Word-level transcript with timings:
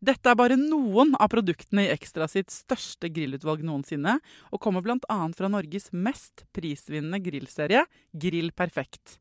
Dette 0.00 0.30
er 0.32 0.36
bare 0.38 0.56
noen 0.56 1.10
av 1.20 1.28
produktene 1.28 1.82
i 1.84 1.90
Ekstra 1.92 2.24
sitt 2.24 2.48
største 2.48 3.10
grillutvalg 3.12 3.60
noensinne, 3.68 4.14
og 4.48 4.60
kommer 4.64 4.80
bl.a. 4.80 5.16
fra 5.36 5.50
Norges 5.52 5.90
mest 5.92 6.46
prisvinnende 6.56 7.20
grillserie, 7.20 7.82
Grill 8.16 8.48
Perfekt. 8.56 9.18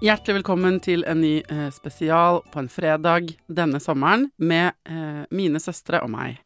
Hjertelig 0.00 0.38
velkommen 0.38 0.78
til 0.80 1.02
en 1.10 1.18
ny 1.20 1.40
eh, 1.42 1.66
spesial 1.74 2.38
på 2.54 2.62
en 2.62 2.70
fredag 2.70 3.34
denne 3.50 3.82
sommeren 3.82 4.30
med 4.38 4.78
eh, 4.86 5.26
mine 5.34 5.58
søstre 5.58 5.98
og 6.06 6.14
meg. 6.14 6.38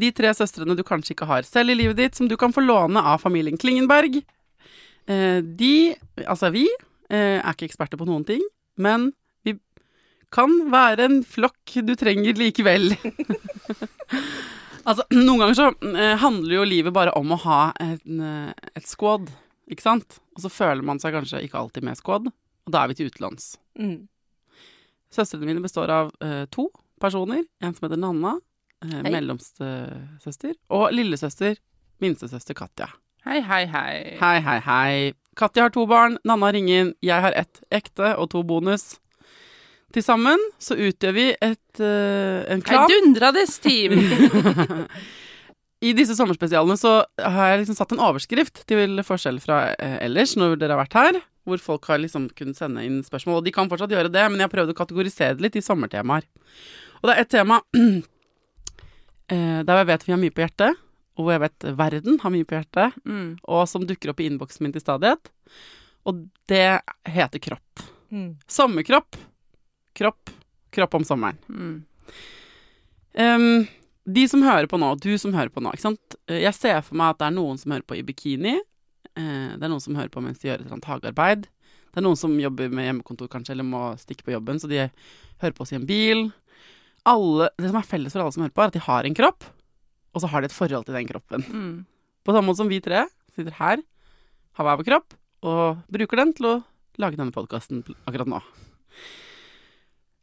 De 0.00 0.08
tre 0.16 0.32
søstrene 0.32 0.72
du 0.78 0.82
kanskje 0.86 1.12
ikke 1.12 1.28
har 1.28 1.44
selv 1.44 1.76
i 1.76 1.76
livet 1.76 2.00
ditt, 2.00 2.16
som 2.16 2.24
du 2.24 2.38
kan 2.40 2.56
få 2.56 2.64
låne 2.64 3.04
av 3.04 3.20
familien 3.20 3.60
Klingenberg. 3.60 4.22
Eh, 5.08 5.40
de, 5.42 5.96
altså 6.26 6.50
vi, 6.52 6.66
eh, 7.08 7.38
er 7.38 7.54
ikke 7.54 7.68
eksperter 7.70 8.00
på 8.00 8.06
noen 8.08 8.26
ting, 8.28 8.42
men 8.76 9.10
vi 9.46 9.56
kan 10.34 10.52
være 10.72 11.06
en 11.08 11.22
flokk 11.24 11.78
du 11.86 11.94
trenger 11.96 12.36
likevel. 12.36 12.92
altså, 14.88 15.06
noen 15.14 15.40
ganger 15.40 15.56
så 15.56 15.70
eh, 15.94 16.14
handler 16.20 16.58
jo 16.58 16.68
livet 16.68 16.96
bare 16.96 17.16
om 17.16 17.32
å 17.32 17.40
ha 17.46 17.62
en, 17.80 18.28
et 18.76 18.88
squad, 18.88 19.32
ikke 19.72 19.86
sant? 19.86 20.20
Og 20.36 20.44
så 20.44 20.52
føler 20.52 20.84
man 20.84 21.00
seg 21.00 21.16
kanskje 21.16 21.42
ikke 21.46 21.62
alltid 21.62 21.88
med 21.88 22.00
squad, 22.00 22.28
og 22.28 22.74
da 22.74 22.84
er 22.84 22.92
vi 22.92 23.00
til 23.00 23.08
utenlands. 23.08 23.54
Mm. 23.80 24.04
Søstrene 25.14 25.48
mine 25.48 25.64
består 25.64 25.88
av 25.88 26.12
uh, 26.20 26.44
to 26.52 26.66
personer. 27.00 27.46
En 27.64 27.72
som 27.72 27.86
heter 27.86 28.00
Nanna, 28.00 28.34
uh, 28.84 28.98
mellomstesøster, 29.08 29.08
mellomste 29.08 30.20
søster, 30.20 30.56
og 30.76 30.90
lillesøster, 30.92 31.60
minstesøster 32.04 32.58
Katja. 32.58 32.90
Hei, 33.28 33.42
hei, 33.44 33.66
hei. 33.68 33.96
Hei, 34.16 34.36
hei, 34.40 34.60
hei. 34.64 34.92
Katja 35.36 35.66
har 35.66 35.72
to 35.74 35.82
barn, 35.84 36.14
Nanna 36.24 36.48
ringer 36.54 36.78
inn, 36.80 36.92
jeg 37.04 37.20
har 37.20 37.34
ett 37.36 37.58
ekte 37.68 38.14
og 38.16 38.30
to 38.32 38.40
bonus. 38.40 38.94
Til 39.92 40.00
sammen 40.00 40.40
så 40.56 40.72
utgjør 40.72 41.12
vi 41.12 41.26
et, 41.34 41.82
uh, 41.82 42.48
en 42.48 42.64
klan. 42.64 42.86
Heidundrades 42.86 43.58
team! 43.60 44.00
I 45.88 45.92
disse 45.92 46.16
sommerspesialene 46.16 46.78
så 46.80 46.94
har 47.20 47.52
jeg 47.52 47.60
liksom 47.66 47.76
satt 47.76 47.92
en 47.92 48.00
overskrift 48.08 48.64
til 48.64 49.04
forskjell 49.04 49.42
fra 49.44 49.60
uh, 49.76 49.98
ellers 50.08 50.32
når 50.40 50.56
dere 50.56 50.78
har 50.78 50.86
vært 50.86 50.96
her, 50.96 51.20
hvor 51.44 51.60
folk 51.60 51.92
har 51.92 52.00
liksom 52.00 52.30
kunnet 52.32 52.56
sende 52.56 52.88
inn 52.88 53.02
spørsmål. 53.04 53.42
Og 53.42 53.44
de 53.44 53.52
kan 53.52 53.68
fortsatt 53.68 53.92
gjøre 53.92 54.08
det, 54.08 54.24
men 54.24 54.40
jeg 54.40 54.48
har 54.48 54.56
prøvd 54.56 54.72
å 54.72 54.80
kategorisere 54.80 55.36
det 55.36 55.50
litt 55.50 55.60
i 55.60 55.66
sommertemaer. 55.68 56.24
Og 57.02 57.12
det 57.12 57.18
er 57.18 57.26
et 57.28 57.36
tema 57.36 57.60
uh, 57.60 57.96
der 59.68 59.82
jeg 59.82 59.92
vet 59.92 60.08
vi 60.08 60.16
har 60.16 60.24
mye 60.24 60.32
på 60.32 60.48
hjertet, 60.48 60.84
og 61.18 61.30
jeg 61.32 61.40
vet 61.42 61.66
verden 61.78 62.18
har 62.22 62.30
mye 62.34 62.46
på 62.48 62.56
hjertet, 62.56 62.94
Mm. 63.04 63.38
og 63.48 63.64
som 63.68 63.84
dukker 63.86 64.10
opp 64.12 64.20
i 64.22 64.28
innboksen 64.30 64.62
min 64.64 64.72
til 64.72 64.80
stadighet. 64.84 65.30
Og 66.06 66.24
det 66.48 66.80
heter 67.04 67.38
kropp. 67.42 67.82
Mm. 68.12 68.36
Sommerkropp. 68.48 69.16
Kropp. 69.98 70.30
Kropp 70.72 70.94
om 70.94 71.04
sommeren. 71.04 71.36
Mm. 71.50 71.84
Um, 73.18 73.66
de 74.08 74.24
som 74.30 74.42
hører 74.46 74.68
på 74.70 74.78
nå, 74.80 74.94
du 75.02 75.10
som 75.20 75.34
hører 75.36 75.50
på 75.52 75.60
nå, 75.64 75.72
ikke 75.74 75.84
sant. 75.90 76.16
Jeg 76.30 76.54
ser 76.56 76.80
for 76.86 76.96
meg 76.96 77.12
at 77.12 77.20
det 77.20 77.26
er 77.28 77.36
noen 77.36 77.58
som 77.60 77.74
hører 77.74 77.84
på 77.88 77.98
i 77.98 78.04
bikini. 78.06 78.54
Eh, 79.18 79.50
det 79.58 79.64
er 79.66 79.68
noen 79.72 79.82
som 79.84 79.96
hører 79.98 80.12
på 80.14 80.22
mens 80.24 80.38
de 80.40 80.48
gjør 80.48 80.60
et 80.62 80.64
eller 80.64 80.76
annet 80.78 80.88
hagearbeid. 80.92 81.48
Det 81.88 82.00
er 82.00 82.06
noen 82.06 82.16
som 82.20 82.36
jobber 82.40 82.70
med 82.72 82.86
hjemmekontor 82.86 83.28
kanskje, 83.32 83.52
eller 83.56 83.66
må 83.68 83.82
stikke 84.00 84.24
på 84.24 84.32
jobben, 84.36 84.60
så 84.62 84.70
de 84.70 84.86
hører 85.42 85.56
på 85.56 85.64
oss 85.66 85.74
i 85.74 85.78
en 85.80 85.86
bil. 85.88 86.28
Alle, 87.08 87.50
det 87.58 87.68
som 87.72 87.78
er 87.80 87.88
felles 87.88 88.14
for 88.14 88.22
alle 88.24 88.32
som 88.36 88.44
hører 88.46 88.54
på, 88.56 88.62
er 88.64 88.72
at 88.72 88.78
de 88.78 88.84
har 88.86 89.08
en 89.08 89.16
kropp, 89.18 89.44
og 90.18 90.24
så 90.24 90.30
har 90.32 90.42
de 90.42 90.50
et 90.50 90.56
forhold 90.56 90.88
til 90.88 90.96
den 90.98 91.06
kroppen. 91.06 91.44
Mm. 91.46 91.74
På 92.26 92.34
samme 92.34 92.50
måte 92.50 92.58
som 92.58 92.70
vi 92.70 92.80
tre 92.82 93.04
sitter 93.36 93.54
her, 93.54 93.82
har 94.58 94.66
hver 94.66 94.80
vår 94.80 94.88
kropp, 94.88 95.14
og 95.46 95.84
bruker 95.94 96.18
den 96.18 96.32
til 96.34 96.48
å 96.50 96.54
lage 96.98 97.18
denne 97.20 97.34
podkasten 97.34 97.84
akkurat 98.02 98.30
nå. 98.32 98.40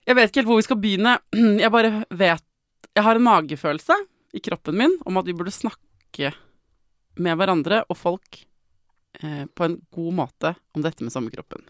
Jeg 0.05 0.17
vet 0.19 0.29
ikke 0.29 0.41
helt 0.41 0.49
hvor 0.51 0.59
vi 0.59 0.65
skal 0.67 0.81
begynne. 0.81 1.15
Jeg 1.63 1.71
bare 1.73 2.03
vet 2.11 2.43
Jeg 2.91 3.05
har 3.07 3.17
en 3.17 3.25
magefølelse 3.25 3.95
i 4.35 4.41
kroppen 4.43 4.75
min 4.77 4.97
om 5.07 5.17
at 5.21 5.27
vi 5.27 5.35
burde 5.37 5.55
snakke 5.55 6.33
med 7.15 7.39
hverandre 7.39 7.85
og 7.87 7.95
folk 7.95 8.41
eh, 9.23 9.45
på 9.47 9.65
en 9.65 9.79
god 9.95 10.17
måte 10.19 10.51
om 10.75 10.83
dette 10.83 11.07
med 11.07 11.15
sommerkroppen. 11.15 11.63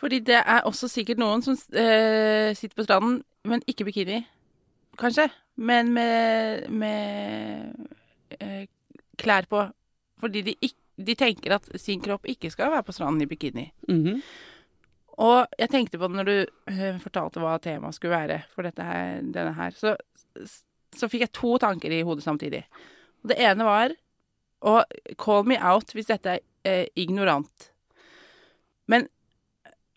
Fordi 0.00 0.18
det 0.26 0.42
er 0.42 0.66
også 0.66 0.90
sikkert 0.90 1.20
noen 1.22 1.44
som 1.44 1.54
eh, 1.54 2.50
sitter 2.58 2.74
på 2.74 2.86
stranden, 2.88 3.20
men 3.46 3.62
ikke 3.70 3.86
bikini. 3.86 4.24
Kanskje. 5.00 5.28
Men 5.60 5.90
med, 5.92 6.68
med 6.72 7.88
eh, 8.40 8.62
klær 9.20 9.48
på. 9.50 9.64
Fordi 10.20 10.42
de, 10.46 10.54
ikk- 10.64 10.78
de 11.00 11.14
tenker 11.16 11.54
at 11.58 11.68
sin 11.80 12.00
kropp 12.04 12.24
ikke 12.28 12.50
skal 12.52 12.72
være 12.72 12.84
på 12.86 12.94
stranden 12.96 13.24
i 13.24 13.28
bikini. 13.30 13.66
Mhm. 13.88 14.22
Og 15.20 15.50
jeg 15.60 15.68
tenkte 15.68 15.98
på 16.00 16.08
det 16.08 16.16
når 16.16 16.28
du 16.30 16.36
eh, 16.72 16.96
fortalte 17.02 17.42
hva 17.42 17.58
temaet 17.60 17.92
skulle 17.98 18.16
være 18.16 18.38
for 18.54 18.64
her, 18.64 19.18
denne 19.20 19.52
her, 19.52 19.74
så, 19.76 19.90
så 20.96 21.08
fikk 21.12 21.26
jeg 21.26 21.32
to 21.36 21.50
tanker 21.60 21.92
i 21.92 21.98
hodet 22.08 22.24
samtidig. 22.24 22.62
Og 23.20 23.28
det 23.34 23.36
ene 23.44 23.66
var 23.68 23.92
å 24.64 24.78
call 25.20 25.44
me 25.48 25.58
out 25.60 25.92
hvis 25.92 26.08
dette 26.08 26.38
er 26.38 26.40
eh, 26.64 26.86
ignorant. 26.96 27.68
Men 28.88 29.10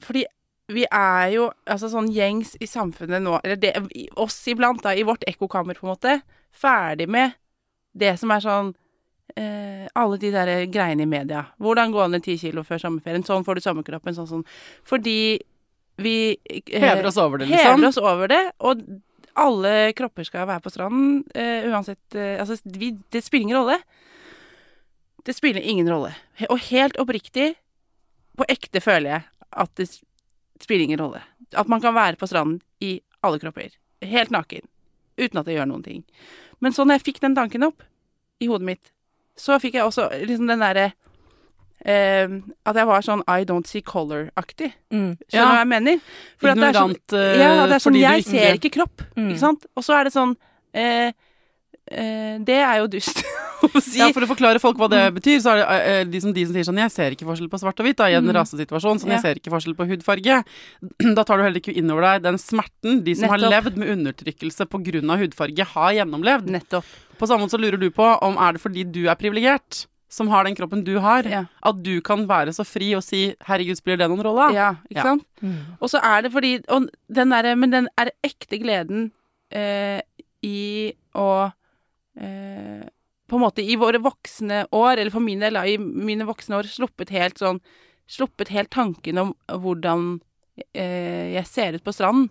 fordi 0.03 0.25
vi 0.71 0.85
er 0.87 1.33
jo 1.33 1.49
altså 1.67 1.89
sånn 1.91 2.07
gjengs 2.13 2.53
i 2.63 2.67
samfunnet 2.69 3.23
nå, 3.23 3.35
eller 3.43 3.59
det, 3.59 3.73
oss 4.19 4.37
iblant, 4.47 4.83
da, 4.83 4.93
i 4.95 5.03
vårt 5.03 5.25
ekkokammer, 5.27 5.75
på 5.75 5.87
en 5.87 5.91
måte, 5.91 6.15
ferdig 6.55 7.09
med 7.11 7.35
det 7.93 8.15
som 8.21 8.31
er 8.33 8.43
sånn 8.43 8.71
eh, 9.35 9.87
alle 9.93 10.19
de 10.21 10.31
der 10.33 10.51
greiene 10.71 11.05
i 11.05 11.09
media. 11.09 11.45
Hvordan 11.61 11.93
gå 11.93 12.05
ned 12.09 12.23
ti 12.25 12.37
kilo 12.41 12.63
før 12.65 12.81
sommerferien. 12.81 13.25
Sånn 13.27 13.45
får 13.45 13.59
du 13.59 13.65
sommerkroppen. 13.65 14.15
Sånn, 14.17 14.29
sånn. 14.29 14.45
Fordi 14.87 15.17
vi 16.01 16.15
eh, 16.49 16.81
Hever 16.81 17.09
oss 17.11 17.19
over 17.21 17.41
det, 17.41 17.49
liksom. 17.51 17.75
Hever 17.75 17.89
oss 17.91 17.99
over 18.01 18.31
det. 18.31 18.43
Og 18.65 18.81
alle 19.43 19.75
kropper 19.97 20.27
skal 20.27 20.47
være 20.49 20.63
på 20.65 20.73
stranden 20.73 21.21
eh, 21.33 21.65
uansett 21.69 22.17
eh, 22.17 22.39
Altså, 22.41 22.57
vi, 22.65 22.93
det 23.13 23.23
spiller 23.25 23.49
ingen 23.49 23.61
rolle. 23.61 23.79
Det 25.25 25.35
spiller 25.35 25.61
ingen 25.61 25.89
rolle. 25.89 26.13
Og 26.49 26.59
helt 26.71 26.97
oppriktig, 27.01 27.53
på 28.37 28.45
ekte 28.49 28.81
føler 28.81 29.09
jeg 29.11 29.29
at 29.63 29.71
det 29.77 29.85
spiller 30.63 30.85
ingen 30.87 30.99
rolle. 30.99 31.21
At 31.53 31.67
man 31.69 31.81
kan 31.83 31.93
være 31.95 32.17
på 32.17 32.27
stranden 32.29 32.61
i 32.81 32.95
alle 33.23 33.39
kropper. 33.39 33.69
Helt 34.03 34.31
naken. 34.33 34.67
uten 35.17 35.37
at 35.37 35.45
det 35.45 35.53
gjør 35.59 35.67
noen 35.69 35.83
ting. 35.85 35.99
Men 36.59 36.73
så 36.73 36.81
når 36.87 36.97
jeg 36.97 37.03
fikk 37.13 37.19
den 37.21 37.35
tanken 37.37 37.63
opp 37.67 37.83
i 38.41 38.47
hodet 38.49 38.65
mitt, 38.65 38.91
så 39.37 39.59
fikk 39.61 39.75
jeg 39.77 39.85
også 39.85 40.07
liksom 40.25 40.47
den 40.49 40.59
derre 40.63 40.87
eh, 41.85 42.27
At 42.65 42.75
jeg 42.79 42.87
var 42.87 43.01
sånn 43.05 43.21
I 43.27 43.43
don't 43.45 43.67
see 43.69 43.81
color-aktig. 43.85 44.71
Mm. 44.93 45.17
Skjønner 45.27 45.29
du 45.29 45.37
Ja. 45.37 45.45
hva 45.51 45.59
jeg 45.59 45.67
mener? 45.67 45.99
For 46.39 46.49
at 46.49 46.55
det 46.57 46.63
er 46.63 46.79
sånn- 46.79 46.97
Ja, 47.39 47.67
det 47.67 47.75
er 47.75 47.83
sånn 47.85 47.99
Jeg 47.99 48.23
ser 48.25 48.53
ikke 48.57 48.71
kropp, 48.71 49.01
Mm. 49.15 49.29
ikke 49.31 49.39
sant? 49.39 49.65
Og 49.77 49.83
så 49.83 49.99
er 49.99 50.03
det 50.05 50.13
sånn 50.13 50.35
eh, 50.73 51.11
Det 51.87 52.55
er 52.63 52.77
jo 52.79 52.87
dust 52.87 53.19
å 53.63 53.81
si. 53.83 53.99
Ja, 53.99 54.07
For 54.15 54.23
å 54.25 54.27
forklare 54.29 54.59
folk 54.63 54.77
hva 54.79 54.87
det 54.91 55.01
betyr, 55.17 55.39
så 55.43 55.51
er 55.53 55.59
det 55.59 55.65
eh, 55.91 56.03
de, 56.09 56.19
som, 56.23 56.33
de 56.35 56.45
som 56.47 56.55
sier 56.55 56.63
sånn 56.67 56.79
Jeg 56.79 56.91
ser 56.95 57.11
ikke 57.15 57.27
forskjell 57.27 57.49
på 57.51 57.59
svart 57.59 57.79
og 57.79 57.85
hvitt 57.87 57.97
da, 57.99 58.07
i 58.09 58.15
en 58.17 58.23
Mm. 58.25 58.33
rasesituasjon. 58.39 58.99
Sånn, 59.03 59.11
Ja. 59.11 59.19
jeg 59.19 59.21
ser 59.25 59.35
ikke 59.41 59.51
forskjell 59.53 59.75
på 59.75 59.87
hudfarge. 59.91 60.43
Da 61.17 61.23
tar 61.27 61.37
du 61.37 61.43
heller 61.43 61.59
ikke 61.59 61.75
inn 61.75 61.91
over 61.91 62.01
deg 62.07 62.23
den 62.23 62.37
smerten 62.41 63.03
de 63.03 63.15
som 63.19 63.29
har 63.29 63.37
levd 63.43 63.75
med 63.77 63.91
undertrykkelse 63.97 64.65
pga. 64.71 65.17
hudfarge, 65.19 65.63
har 65.75 65.91
gjennomlevd. 65.99 66.47
Nettopp. 66.55 66.85
På 67.19 67.27
samme 67.27 67.43
måte 67.45 67.55
så 67.57 67.61
lurer 67.61 67.77
du 67.79 67.89
på 67.91 68.07
om 68.23 68.37
er 68.37 68.53
det 68.53 68.61
fordi 68.63 68.83
du 68.91 69.03
er 69.07 69.15
privilegert, 69.15 69.85
som 70.09 70.27
har 70.29 70.43
den 70.45 70.55
kroppen 70.55 70.83
du 70.85 70.99
har, 70.99 71.23
Ja. 71.25 71.45
at 71.63 71.83
du 71.83 71.99
kan 72.01 72.27
være 72.27 72.53
så 72.53 72.63
fri 72.65 72.93
og 72.95 73.01
si 73.03 73.33
'herregud, 73.41 73.75
spiller 73.77 73.97
det 73.97 74.09
noen 74.09 74.23
rolle'? 74.23 74.53
Ja, 74.53 74.75
ikke 74.89 74.95
Ja. 74.97 75.03
sant? 75.03 75.23
Mm. 75.41 75.77
Og 75.81 75.89
så 75.89 75.99
er 76.03 76.21
det 76.23 76.31
fordi 76.31 76.63
og 76.69 76.87
den 77.11 77.29
der, 77.29 77.55
Men 77.55 77.69
den 77.71 77.87
er 77.97 78.11
ekte 78.23 78.59
gleden 78.61 79.11
eh, 79.51 80.01
i 80.43 80.93
å 81.15 81.51
eh, 82.19 82.83
På 83.29 83.39
en 83.39 83.45
måte 83.45 83.63
i 83.63 83.77
våre 83.79 84.01
voksne 84.03 84.65
år, 84.71 84.97
eller 84.97 85.11
for 85.13 85.23
min 85.23 85.39
del, 85.43 85.57
i 85.57 85.77
mine 85.79 86.27
voksne 86.27 86.59
år, 86.61 86.69
sluppet 86.69 87.13
helt 87.15 87.41
sånn 87.41 87.61
Sluppet 88.09 88.49
helt 88.51 88.69
tanken 88.69 89.17
om 89.17 89.29
hvordan 89.47 90.19
eh, 90.75 91.31
jeg 91.37 91.47
ser 91.47 91.77
ut 91.77 91.85
på 91.85 91.93
stranden. 91.95 92.27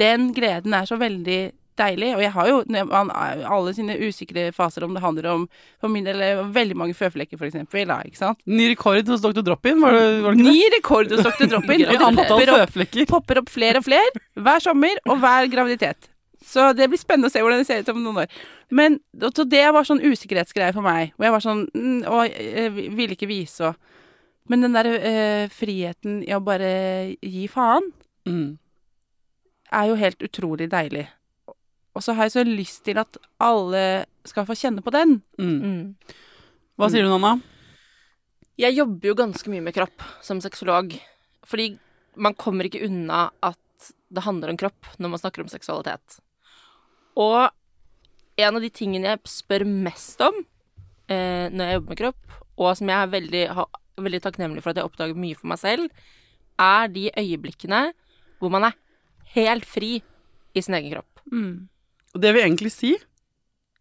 Den 0.00 0.32
gleden 0.34 0.74
er 0.74 0.88
så 0.90 0.98
veldig 0.98 1.52
deilig, 1.78 2.10
og 2.16 2.22
jeg 2.22 2.32
har 2.34 2.48
jo 2.50 2.58
man, 2.90 3.10
alle 3.14 3.72
sine 3.76 3.96
usikre 4.02 4.48
faser 4.56 4.84
om 4.84 4.94
det 4.96 5.02
handler 5.04 5.28
om 5.30 5.46
For 5.80 5.92
min 5.92 6.04
del 6.06 6.20
veldig 6.52 6.76
mange 6.78 6.96
føflekker, 6.96 7.38
for 7.40 7.48
eksempel, 7.48 7.86
da, 7.88 8.00
ikke 8.06 8.20
sant? 8.20 8.40
Ny 8.44 8.68
rekord 8.74 9.08
hos 9.08 9.24
Dr. 9.24 9.42
Drop-In, 9.46 9.80
var 9.82 9.96
var 9.96 10.36
det 10.36 10.42
ikke 10.42 10.44
det? 10.44 10.46
Ny 10.50 10.70
rekord 10.76 11.14
hos 11.14 11.24
Dr. 11.26 11.48
Drop-In. 11.54 11.86
Og 11.92 12.02
det 12.02 12.28
popper 12.28 12.54
opp 12.58 12.78
popper 13.12 13.42
opp 13.42 13.52
flere 13.52 13.82
og 13.82 13.86
flere 13.86 14.24
hver 14.34 14.64
sommer 14.64 15.00
og 15.08 15.22
hver 15.22 15.48
graviditet. 15.52 16.11
Så 16.44 16.72
det 16.76 16.88
blir 16.90 17.00
spennende 17.00 17.28
å 17.30 17.32
se 17.32 17.40
hvordan 17.42 17.60
det 17.62 17.66
ser 17.68 17.82
ut 17.84 17.90
om 17.92 18.02
noen 18.02 18.22
år. 18.24 18.36
Men 18.70 18.98
så 19.34 19.44
det 19.48 19.62
var 19.74 19.86
sånn 19.86 20.02
usikkerhetsgreie 20.02 20.74
for 20.74 20.84
meg. 20.86 21.12
Og 21.18 21.26
jeg 21.26 21.34
var 21.34 21.44
sånn 21.44 21.62
mm, 21.70 22.00
Og 22.10 22.22
jeg 22.32 22.72
ville 22.98 23.14
ikke 23.16 23.30
vise 23.30 23.68
og 23.70 23.76
Men 24.50 24.64
den 24.66 24.74
der 24.74 24.88
eh, 24.90 25.44
friheten 25.54 26.20
i 26.26 26.32
å 26.34 26.40
bare 26.42 27.14
gi 27.22 27.46
faen 27.48 27.92
Mm. 28.26 28.56
er 29.72 29.86
jo 29.88 29.94
helt 29.98 30.20
utrolig 30.22 30.68
deilig. 30.70 31.08
Og 31.94 32.02
så 32.04 32.14
har 32.14 32.28
jeg 32.28 32.32
så 32.36 32.44
lyst 32.46 32.84
til 32.86 32.98
at 33.02 33.16
alle 33.42 34.04
skal 34.24 34.46
få 34.46 34.54
kjenne 34.54 34.82
på 34.82 34.92
den. 34.94 35.16
Mm. 35.38 35.56
Mm. 35.62 35.96
Hva 36.78 36.88
sier 36.90 37.02
du, 37.02 37.10
Nanna? 37.10 37.40
Jeg 38.60 38.76
jobber 38.76 39.10
jo 39.10 39.16
ganske 39.18 39.50
mye 39.50 39.64
med 39.64 39.74
kropp 39.74 40.04
som 40.22 40.40
sexolog. 40.40 40.94
Fordi 41.48 41.72
man 42.16 42.34
kommer 42.38 42.68
ikke 42.68 42.84
unna 42.86 43.24
at 43.42 43.58
det 44.12 44.22
handler 44.22 44.52
om 44.52 44.60
kropp 44.60 44.86
når 44.98 45.14
man 45.14 45.22
snakker 45.22 45.42
om 45.42 45.50
seksualitet. 45.50 46.20
Og 47.20 47.50
en 48.42 48.56
av 48.56 48.64
de 48.64 48.70
tingene 48.72 49.12
jeg 49.12 49.32
spør 49.32 49.66
mest 49.68 50.22
om 50.24 50.38
eh, 51.10 51.48
når 51.52 51.64
jeg 51.64 51.78
jobber 51.78 51.92
med 51.92 52.00
kropp, 52.00 52.38
og 52.62 52.76
som 52.78 52.92
jeg 52.92 52.98
er 52.98 53.12
veldig, 53.12 53.44
ha, 53.58 53.66
veldig 54.00 54.22
takknemlig 54.24 54.64
for 54.64 54.72
at 54.72 54.80
jeg 54.80 54.88
oppdager 54.88 55.18
mye 55.18 55.38
for 55.38 55.52
meg 55.52 55.60
selv, 55.60 56.08
er 56.60 56.90
de 56.92 57.08
øyeblikkene 57.18 57.84
hvor 58.40 58.52
man 58.52 58.68
er 58.68 58.78
helt 59.36 59.66
fri 59.68 59.94
i 60.52 60.62
sin 60.64 60.76
egen 60.78 60.92
kropp. 60.96 61.22
Og 62.12 62.20
det 62.20 62.32
vil 62.34 62.44
egentlig 62.44 62.72
si 62.74 62.96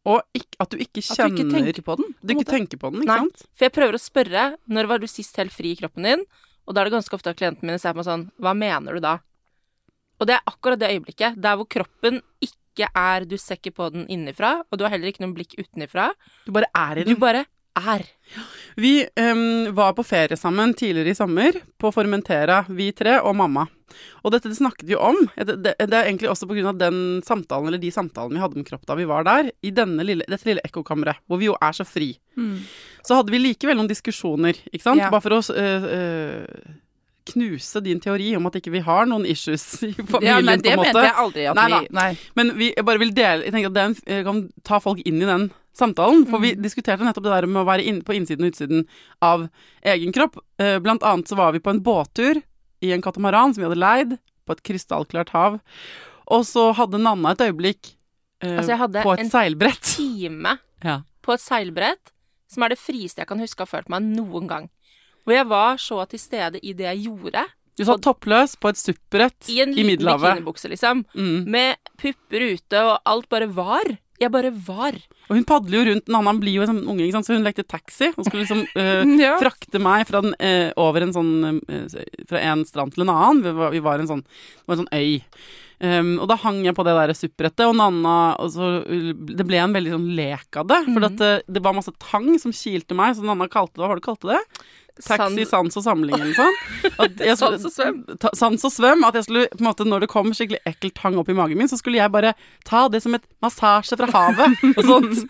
og 0.10 0.24
ikke, 0.34 0.57
at 0.63 0.72
du 0.72 0.80
ikke 0.81 1.01
kjenner 1.04 1.27
At 1.30 1.36
du 1.36 1.42
ikke 1.44 1.54
tenker 1.54 1.84
på 1.86 1.95
den. 2.00 2.13
Du 2.25 2.31
ikke 2.34 2.50
tenker 2.50 2.80
på 2.81 2.89
den, 2.89 3.04
ikke 3.04 3.12
Nei. 3.12 3.25
sant? 3.27 3.44
For 3.54 3.68
jeg 3.68 3.74
prøver 3.75 3.98
å 3.98 4.01
spørre 4.01 4.45
når 4.66 4.89
var 4.89 5.01
du 5.01 5.06
sist 5.10 5.38
helt 5.38 5.54
fri 5.54 5.75
i 5.75 5.77
kroppen 5.77 6.07
din? 6.07 6.24
Og 6.66 6.74
da 6.74 6.81
er 6.81 6.89
det 6.89 6.95
ganske 6.95 7.18
ofte 7.18 7.34
at 7.34 7.38
klientene 7.38 7.69
mine 7.69 7.81
ser 7.81 7.94
på 7.94 8.01
meg 8.01 8.07
sånn 8.07 8.24
Hva 8.42 8.56
mener 8.57 8.98
du 8.98 9.04
da? 9.04 9.19
Og 10.22 10.30
det 10.30 10.38
er 10.38 10.50
akkurat 10.50 10.81
det 10.81 10.89
øyeblikket. 10.94 11.38
Der 11.42 11.57
hvor 11.57 11.69
kroppen 11.69 12.22
ikke 12.42 12.57
er 12.79 13.25
Du 13.27 13.38
ser 13.38 13.59
ikke 13.59 13.75
på 13.75 13.89
den 13.94 14.06
innenfra, 14.12 14.62
og 14.69 14.79
du 14.79 14.85
har 14.85 14.94
heller 14.94 15.12
ikke 15.12 15.25
noen 15.25 15.35
blikk 15.38 15.57
utenifra. 15.59 16.12
Du 16.45 16.53
bare 16.56 16.69
er 16.71 17.01
i 17.01 17.03
den. 17.03 17.15
Du 17.15 17.21
bare 17.21 17.45
er. 17.77 18.06
Vi 18.75 19.06
um, 19.19 19.73
var 19.75 19.94
på 19.94 20.03
ferie 20.03 20.38
sammen 20.38 20.73
tidligere 20.77 21.13
i 21.13 21.15
sommer, 21.15 21.56
på 21.79 21.91
Formentera, 21.91 22.63
vi 22.69 22.91
tre 22.95 23.19
og 23.21 23.35
mamma. 23.39 23.68
Og 24.23 24.31
dette 24.31 24.51
snakket 24.56 24.88
vi 24.88 24.95
om. 24.95 25.18
Det, 25.35 25.57
det, 25.63 25.75
det 25.79 25.97
er 25.97 26.07
egentlig 26.07 26.29
også 26.31 26.47
av 26.47 26.77
den 26.79 27.21
samtalen, 27.27 27.68
eller 27.68 27.81
de 27.81 27.91
samtalene 27.91 28.38
vi 28.39 28.44
hadde 28.44 28.59
om 28.59 28.68
kropp 28.68 28.85
da 28.88 28.95
vi 29.00 29.07
var 29.07 29.27
der, 29.27 29.51
i 29.62 29.71
denne 29.75 30.06
lille, 30.07 30.27
dette 30.27 30.47
lille 30.47 30.63
ekkokammeret, 30.67 31.24
hvor 31.27 31.41
vi 31.41 31.50
jo 31.50 31.57
er 31.59 31.75
så 31.75 31.88
fri. 31.88 32.13
Så 33.03 33.17
hadde 33.17 33.33
vi 33.33 33.41
likevel 33.41 33.79
noen 33.79 33.91
diskusjoner, 33.91 34.57
ikke 34.71 34.85
sant? 34.85 35.03
Ja. 35.03 35.12
Bare 35.12 35.24
for 35.25 35.38
å 35.38 35.41
uh, 35.41 35.91
øh, 35.97 36.79
knuse 37.25 37.81
din 37.85 38.00
teori 38.01 38.31
om 38.35 38.45
at 38.50 38.56
ikke 38.57 38.71
vi 38.73 38.79
har 38.85 39.06
noen 39.06 39.25
issues 39.29 39.63
i 39.85 39.91
familien, 39.94 40.23
Ja, 40.25 40.39
nei, 40.41 40.56
det 40.57 40.75
mente 40.79 41.03
jeg 41.06 41.13
aldri 41.23 41.45
at 41.51 41.56
Nei, 41.59 41.68
vi 41.69 41.88
nei. 41.97 42.09
Men 42.39 42.53
vi 42.57 42.69
jeg 42.73 42.85
bare 42.88 43.00
vil 43.01 43.13
dele 43.13 43.45
Jeg 43.45 43.53
tenker 43.53 43.69
at 43.71 43.77
den 43.77 43.95
jeg 44.07 44.25
kan 44.25 44.39
ta 44.68 44.79
folk 44.83 45.01
inn 45.06 45.21
i 45.21 45.27
den 45.29 45.50
samtalen. 45.77 46.25
For 46.27 46.41
vi 46.44 46.53
diskuterte 46.59 47.06
nettopp 47.06 47.23
det 47.29 47.31
der 47.31 47.45
med 47.47 47.62
å 47.62 47.68
være 47.69 47.85
inn, 47.88 48.01
på 48.03 48.12
innsiden 48.18 48.44
og 48.44 48.51
utsiden 48.51 48.81
av 49.23 49.45
egen 49.88 50.12
kropp. 50.12 50.35
Eh, 50.59 50.79
Blant 50.83 51.03
annet 51.07 51.29
så 51.31 51.38
var 51.39 51.53
vi 51.56 51.62
på 51.63 51.71
en 51.71 51.79
båttur 51.85 52.41
i 52.83 52.91
en 52.91 53.01
katamaran 53.06 53.53
som 53.53 53.62
vi 53.62 53.69
hadde 53.69 53.79
leid, 53.79 54.17
på 54.45 54.51
et 54.57 54.63
krystallklart 54.67 55.29
hav. 55.31 55.59
Og 56.27 56.44
så 56.50 56.71
hadde 56.75 57.00
Nanna 57.00 57.31
et 57.35 57.45
øyeblikk 57.47 57.94
eh, 58.44 58.57
Altså, 58.57 58.74
jeg 58.74 58.81
hadde 58.83 59.03
på 59.06 59.13
et 59.15 59.24
en 59.24 59.31
seilbrett. 59.31 59.94
Time 59.95 60.57
Ja. 60.83 60.97
på 61.24 61.35
et 61.38 61.44
seilbrett, 61.45 62.12
som 62.51 62.63
er 62.65 62.74
det 62.74 62.79
frieste 62.81 63.21
jeg 63.21 63.29
kan 63.29 63.39
huske 63.39 63.62
å 63.63 63.67
ha 63.67 63.71
følt 63.77 63.89
meg 63.94 64.03
noen 64.12 64.47
gang. 64.51 64.69
Hvor 65.25 65.35
jeg 65.35 65.47
var 65.50 65.77
så 65.81 66.03
til 66.09 66.19
stede 66.19 66.59
i 66.63 66.73
det 66.73 66.88
jeg 66.89 67.03
gjorde. 67.07 67.44
Du 67.79 67.85
satt 67.88 68.01
toppløs 68.03 68.56
på 68.59 68.69
et 68.69 68.77
suppbrett 68.77 69.47
I 69.50 69.62
en 69.63 69.71
i 69.77 69.83
Middelhavet. 69.88 70.35
bikinibukse, 70.35 70.69
liksom. 70.69 71.06
Mm. 71.15 71.45
Med 71.50 71.75
pupper 72.01 72.44
ute, 72.53 72.81
og 72.83 72.97
alt 73.06 73.29
bare 73.31 73.47
var. 73.47 73.94
Jeg 74.21 74.29
bare 74.29 74.51
var. 74.53 74.97
Og 75.29 75.38
hun 75.38 75.45
padler 75.50 75.79
jo 75.79 75.85
rundt 75.88 76.09
en 76.12 76.18
annen, 76.19 76.39
blir 76.44 76.53
jo 76.59 76.65
en 76.65 76.69
sånn 76.73 76.83
unge, 76.91 77.06
ikke 77.07 77.15
sant? 77.15 77.25
så 77.29 77.33
hun 77.38 77.45
lekte 77.47 77.63
taxi. 77.65 78.12
Og 78.18 78.27
skulle 78.27 78.44
liksom 78.44 78.65
øh, 78.75 79.13
Ja. 79.23 79.38
frakte 79.41 79.81
meg 79.81 80.06
fra 80.09 80.21
den, 80.21 80.35
øh, 80.38 80.69
over 80.77 81.01
en 81.07 81.13
sånn 81.15 81.31
øh, 81.63 81.88
Fra 82.29 82.44
en 82.51 82.65
strand 82.69 82.94
til 82.94 83.06
en 83.07 83.13
annen. 83.15 83.41
Vi 83.47 83.56
var, 83.57 83.71
vi 83.74 83.81
var 83.81 84.03
en 84.03 84.12
sånn 84.12 84.21
Det 84.27 84.67
var 84.67 84.77
en 84.77 84.83
sånn 84.83 84.94
øy. 84.94 85.21
Um, 85.81 86.12
og 86.22 86.28
da 86.30 86.36
hang 86.44 86.60
jeg 86.62 86.75
på 86.78 86.83
det 86.86 86.94
der 86.94 87.13
supprettet, 87.18 87.63
og 87.66 87.74
Nanna 87.80 88.36
altså, 88.38 88.83
Det 88.86 89.45
ble 89.50 89.58
en 89.58 89.74
veldig 89.74 89.96
sånn 89.96 90.12
lek 90.13 90.60
av 90.62 90.67
det. 90.70 90.77
For 90.94 91.08
at 91.08 91.15
det, 91.17 91.32
det 91.50 91.63
var 91.65 91.74
masse 91.74 91.94
tang 91.98 92.27
som 92.38 92.53
kilte 92.53 92.94
meg, 92.94 93.15
så 93.17 93.25
Nanna 93.25 93.48
kalte 93.50 93.79
det 93.79 93.82
Hva 93.82 93.89
var 93.89 93.98
det 93.98 94.03
du 94.05 94.10
kalte 94.12 94.29
det? 94.36 94.41
Taxi, 95.01 95.46
sans 95.50 95.77
og 95.79 95.84
samling 95.86 96.13
eller 96.13 96.34
skulle- 96.36 97.36
Sans 97.39 97.65
og 97.65 97.72
svøm. 97.74 98.01
Ta, 98.22 98.29
sans 98.38 98.65
og 98.67 98.74
svøm. 98.75 99.05
At 99.08 99.15
jeg 99.17 99.25
skulle, 99.25 99.48
på 99.55 99.63
en 99.63 99.70
måte, 99.72 99.88
når 99.88 100.03
det 100.05 100.10
kom 100.12 100.29
skikkelig 100.36 100.60
ekkelt 100.70 100.94
tang 101.00 101.17
opp 101.17 101.32
i 101.32 101.38
magen 101.38 101.58
min, 101.58 101.72
så 101.72 101.79
skulle 101.79 101.98
jeg 101.98 102.12
bare 102.13 102.36
ta 102.67 102.84
det 102.91 103.01
som 103.01 103.15
et 103.17 103.25
massasje 103.41 103.98
fra 103.98 104.12
havet 104.13 104.62
og 104.77 104.84
sånt. 104.86 105.24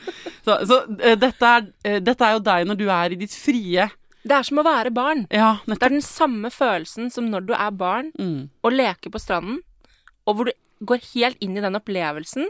Så, 0.44 0.58
så 0.68 0.82
eh, 1.00 1.16
dette, 1.22 1.48
er, 1.56 1.70
eh, 1.88 2.00
dette 2.04 2.28
er 2.28 2.36
jo 2.36 2.44
deg 2.52 2.68
når 2.68 2.82
du 2.82 2.88
er 2.92 3.16
i 3.16 3.20
ditt 3.22 3.38
frie 3.38 3.88
Det 4.26 4.36
er 4.42 4.44
som 4.50 4.60
å 4.60 4.66
være 4.68 4.92
barn. 4.92 5.24
Ja, 5.32 5.54
Det 5.70 5.80
er 5.80 5.96
den 5.96 6.04
samme 6.06 6.52
følelsen 6.52 7.08
som 7.14 7.30
når 7.32 7.48
du 7.48 7.54
er 7.56 7.72
barn 7.72 8.12
Mm. 8.20 8.50
og 8.66 8.76
leker 8.76 9.14
på 9.14 9.22
stranden, 9.22 9.62
og 10.28 10.38
hvor 10.38 10.50
du 10.50 10.54
går 10.86 11.02
helt 11.14 11.38
inn 11.46 11.58
i 11.58 11.62
den 11.64 11.78
opplevelsen, 11.78 12.48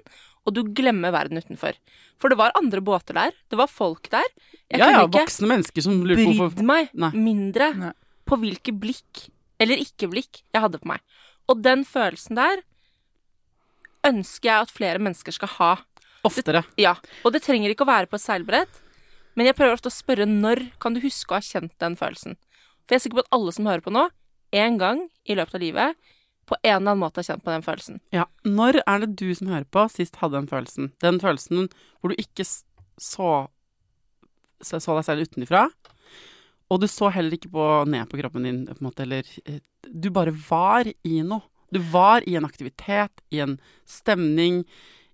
og 0.47 0.55
du 0.55 0.63
glemmer 0.73 1.11
verden 1.13 1.37
utenfor. 1.37 1.75
For 2.21 2.31
det 2.31 2.37
var 2.39 2.53
andre 2.57 2.81
båter 2.81 3.13
der, 3.17 3.35
det 3.51 3.57
var 3.59 3.67
folk 3.69 4.07
der. 4.09 4.25
Jeg 4.71 4.79
Ja, 4.79 4.87
ja, 4.87 5.01
kunne 5.01 5.09
ikke 5.09 5.19
voksne 5.25 5.49
mennesker 5.51 5.81
som 5.85 5.99
lurer 6.05 6.21
på 6.21 6.29
brydd 6.31 6.39
hvorfor 6.39 6.65
meg 6.65 6.89
Nei. 6.93 7.11
mindre 7.13 7.67
Nei. 7.77 7.91
på 8.25 8.37
hvilke 8.41 8.73
blikk, 8.73 9.25
eller 9.61 9.77
ikke 9.83 10.09
blikk, 10.09 10.41
jeg 10.53 10.61
hadde 10.63 10.79
på 10.81 10.89
meg. 10.93 11.01
Og 11.51 11.61
den 11.61 11.83
følelsen 11.85 12.39
der 12.39 12.63
ønsker 14.07 14.49
jeg 14.49 14.65
at 14.65 14.71
flere 14.73 15.01
mennesker 15.03 15.35
skal 15.35 15.51
ha. 15.59 15.71
Oftere. 16.25 16.63
Ja, 16.77 16.95
og 17.25 17.33
det 17.33 17.41
trenger 17.45 17.71
ikke 17.73 17.85
å 17.85 17.89
være 17.89 18.09
på 18.09 18.17
et 18.17 18.21
seilbrett, 18.23 18.81
men 19.35 19.47
jeg 19.47 19.55
prøver 19.57 19.73
ofte 19.77 19.89
å 19.89 19.93
spørre 19.95 20.27
når 20.29 20.67
kan 20.81 20.93
du 20.93 21.01
huske 21.01 21.33
å 21.33 21.39
ha 21.39 21.45
kjent 21.45 21.73
den 21.81 21.95
følelsen. 21.97 22.35
For 22.85 22.93
jeg 22.93 22.99
er 22.99 23.03
sikker 23.05 23.21
på 23.21 23.23
at 23.25 23.33
alle 23.37 23.53
som 23.55 23.65
hører 23.69 23.81
på 23.85 23.93
nå, 23.93 24.07
en 24.53 24.77
gang 24.81 25.05
i 25.25 25.37
løpet 25.37 25.55
av 25.57 25.63
livet, 25.63 25.95
på 26.51 26.59
en 26.61 26.75
eller 26.75 26.91
annen 26.91 27.01
måte 27.03 27.21
har 27.21 27.29
kjent 27.31 27.45
på 27.45 27.53
den 27.53 27.63
følelsen. 27.65 28.01
Ja. 28.15 28.27
Når 28.47 28.81
er 28.83 29.03
det 29.05 29.15
du 29.21 29.29
som 29.37 29.51
hører 29.53 29.67
på, 29.71 29.85
sist 29.93 30.19
hadde 30.21 30.39
den 30.39 30.51
følelsen? 30.51 30.91
Den 31.03 31.19
følelsen 31.23 31.69
hvor 32.01 32.11
du 32.11 32.19
ikke 32.19 32.45
så, 32.45 33.31
så, 34.61 34.81
så 34.83 34.97
deg 34.97 35.07
selv 35.07 35.27
utenfra, 35.29 35.65
og 36.71 36.79
du 36.79 36.87
så 36.87 37.09
heller 37.11 37.35
ikke 37.35 37.51
på, 37.51 37.67
ned 37.91 38.07
på 38.11 38.19
kroppen 38.21 38.47
din, 38.47 38.63
på 38.69 38.79
en 38.79 38.87
måte, 38.87 39.03
eller 39.03 39.27
eh, 39.45 39.59
Du 39.87 40.09
bare 40.13 40.31
var 40.31 40.87
i 40.87 41.19
noe. 41.25 41.43
Du 41.71 41.79
var 41.91 42.23
i 42.27 42.35
en 42.35 42.47
aktivitet, 42.47 43.23
i 43.31 43.39
en 43.43 43.57
stemning, 43.87 44.65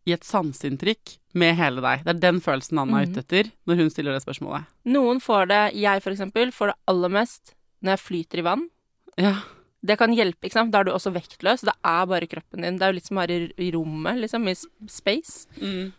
i 0.08 0.14
et 0.16 0.26
sanseinntrykk 0.26 1.18
med 1.38 1.58
hele 1.60 1.84
deg. 1.84 2.06
Det 2.06 2.14
er 2.16 2.22
den 2.24 2.40
følelsen 2.42 2.80
Anna 2.82 3.02
er 3.04 3.12
ute 3.12 3.22
etter 3.22 3.52
når 3.70 3.82
hun 3.82 3.92
stiller 3.94 4.16
det 4.16 4.24
spørsmålet. 4.24 4.70
Noen 4.90 5.22
får 5.22 5.50
det, 5.52 5.62
jeg 5.78 6.02
for 6.06 6.16
eksempel, 6.16 6.54
får 6.56 6.72
det 6.72 6.78
aller 6.94 7.14
mest 7.14 7.54
når 7.84 7.94
jeg 7.94 8.04
flyter 8.06 8.42
i 8.42 8.46
vann. 8.48 8.66
Ja. 9.22 9.36
Det 9.86 9.96
kan 10.00 10.10
hjelpe, 10.12 10.42
ikke 10.48 10.54
sant. 10.58 10.72
Da 10.74 10.80
er 10.82 10.88
du 10.88 10.92
også 10.92 11.12
vektløs. 11.14 11.62
Det 11.62 11.74
er 11.86 12.06
bare 12.10 12.28
kroppen 12.28 12.64
din. 12.66 12.78
Det 12.80 12.84
er 12.88 12.92
jo 12.92 12.96
litt 12.98 13.06
som 13.06 13.18
å 13.18 13.22
være 13.22 13.52
i- 13.62 13.72
rommet, 13.72 14.18
liksom, 14.24 14.48
i 14.50 14.56
space. 14.56 15.46
space. 15.54 15.94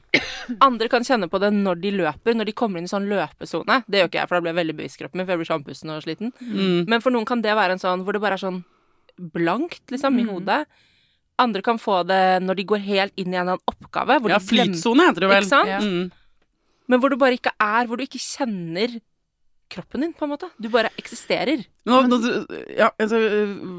Andre 0.61 0.89
kan 0.89 1.03
kjenne 1.07 1.29
på 1.31 1.39
det 1.41 1.53
når 1.55 1.81
de 1.81 1.91
løper, 1.93 2.35
når 2.35 2.47
de 2.47 2.53
kommer 2.59 2.79
inn 2.79 2.89
i 2.89 2.91
sånn 2.91 3.07
løpesone. 3.09 3.85
Det 3.89 4.01
gjør 4.03 4.09
ikke 4.11 4.19
jeg, 4.21 4.29
for 4.29 4.35
da 4.37 4.41
blir 4.43 4.53
jeg 4.55 4.61
veldig 4.67 4.77
bevisst 4.81 4.99
kroppen 4.99 5.17
min, 5.21 5.27
for 5.27 5.33
jeg 5.37 5.39
blir 5.43 5.51
så 5.51 5.59
andpusten 5.61 5.95
og 5.95 6.03
sliten. 6.03 6.33
Mm. 6.43 6.89
Men 6.89 7.01
for 7.01 7.11
noen 7.15 7.25
kan 7.29 7.41
det 7.45 7.55
være 7.55 7.73
en 7.77 7.79
sånn 7.83 8.03
hvor 8.05 8.13
det 8.13 8.21
bare 8.25 8.35
er 8.35 8.43
sånn 8.43 8.65
blankt, 9.19 9.83
liksom, 9.91 10.19
i 10.19 10.25
hodet. 10.27 10.67
Andre 11.39 11.63
kan 11.63 11.79
få 11.79 12.01
det 12.07 12.43
når 12.43 12.57
de 12.57 12.65
går 12.65 12.81
helt 12.83 13.13
inn 13.17 13.33
i 13.33 13.37
en 13.39 13.47
annen 13.55 13.63
oppgave. 13.71 14.19
Ja, 14.29 14.39
flytsone 14.43 15.07
heter 15.07 15.21
det 15.21 15.29
vel. 15.31 15.45
Ikke 15.45 15.53
sant? 15.55 15.69
Ja. 15.71 15.79
Mm. 15.79 16.11
Men 16.89 17.01
hvor 17.01 17.11
du 17.11 17.17
bare 17.21 17.37
ikke 17.39 17.53
er, 17.61 17.87
hvor 17.87 17.97
du 18.01 18.03
ikke 18.07 18.19
kjenner 18.19 19.01
kroppen 19.69 20.01
din, 20.05 20.13
på 20.17 20.25
en 20.27 20.33
måte. 20.33 20.49
Du 20.59 20.69
bare 20.73 20.91
eksisterer. 21.01 21.63
Nå, 21.89 22.01
nå, 22.09 22.19
ja, 22.77 22.91
altså, 22.99 23.21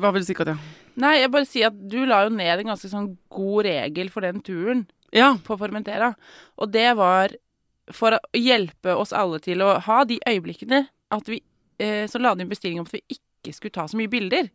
hva 0.02 0.12
vil 0.14 0.24
du 0.24 0.28
si, 0.30 0.36
Katja? 0.38 0.56
Nei, 1.00 1.16
jeg 1.22 1.32
bare 1.34 1.48
sier 1.50 1.70
at 1.72 1.78
du 1.92 2.00
la 2.10 2.24
jo 2.26 2.34
ned 2.36 2.64
en 2.64 2.72
ganske 2.74 2.90
sånn 2.92 3.12
god 3.34 3.66
regel 3.70 4.10
for 4.14 4.26
den 4.26 4.42
turen 4.46 4.86
Ja. 5.16 5.32
på 5.46 5.58
Formentera. 5.58 6.12
Og 6.60 6.72
det 6.74 6.90
var 7.00 7.34
for 7.92 8.14
å 8.18 8.20
hjelpe 8.38 8.94
oss 8.96 9.14
alle 9.16 9.40
til 9.42 9.64
å 9.66 9.80
ha 9.82 10.04
de 10.06 10.20
øyeblikkene 10.30 10.84
at 11.10 11.30
vi 11.32 11.40
eh, 11.80 12.06
Så 12.06 12.20
la 12.22 12.36
du 12.36 12.44
inn 12.44 12.50
bestilling 12.52 12.80
om 12.82 12.86
at 12.86 12.94
vi 12.94 13.02
ikke 13.18 13.56
skulle 13.56 13.74
ta 13.74 13.88
så 13.90 13.98
mye 13.98 14.12
bilder. 14.12 14.50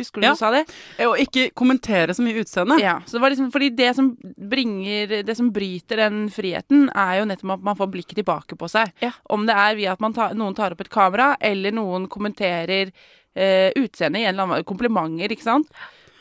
Husker 0.00 0.20
du 0.20 0.26
Ja. 0.26 0.32
du 0.32 0.36
sa 0.40 0.50
det? 0.50 0.62
Og 1.06 1.18
ikke 1.20 1.50
kommentere 1.54 2.14
så 2.16 2.22
mye 2.24 2.40
utseende. 2.40 2.78
Ja. 2.80 2.94
Så 3.06 3.12
det 3.18 3.20
var 3.20 3.30
liksom 3.34 3.50
fordi 3.52 3.68
det 3.76 3.94
som 3.96 4.16
bringer 4.50 5.22
Det 5.22 5.36
som 5.36 5.50
bryter 5.52 5.96
den 5.96 6.28
friheten, 6.32 6.88
er 6.94 7.18
jo 7.20 7.24
nettopp 7.28 7.52
at 7.58 7.62
man 7.62 7.76
får 7.76 7.90
blikket 7.92 8.16
tilbake 8.22 8.56
på 8.58 8.68
seg. 8.70 8.92
Ja. 9.02 9.10
Om 9.30 9.46
det 9.46 9.54
er 9.54 9.74
via 9.76 9.92
at 9.92 10.00
man 10.00 10.12
tar, 10.14 10.32
noen 10.34 10.54
tar 10.54 10.72
opp 10.72 10.80
et 10.80 10.88
kamera, 10.90 11.36
eller 11.40 11.70
noen 11.72 12.08
kommenterer 12.08 12.90
eh, 13.34 13.70
utseendet 13.76 14.20
i 14.20 14.24
en 14.24 14.34
eller 14.34 14.42
annen 14.48 14.64
Komplimenter, 14.64 15.28
ikke 15.32 15.42
sant. 15.46 15.68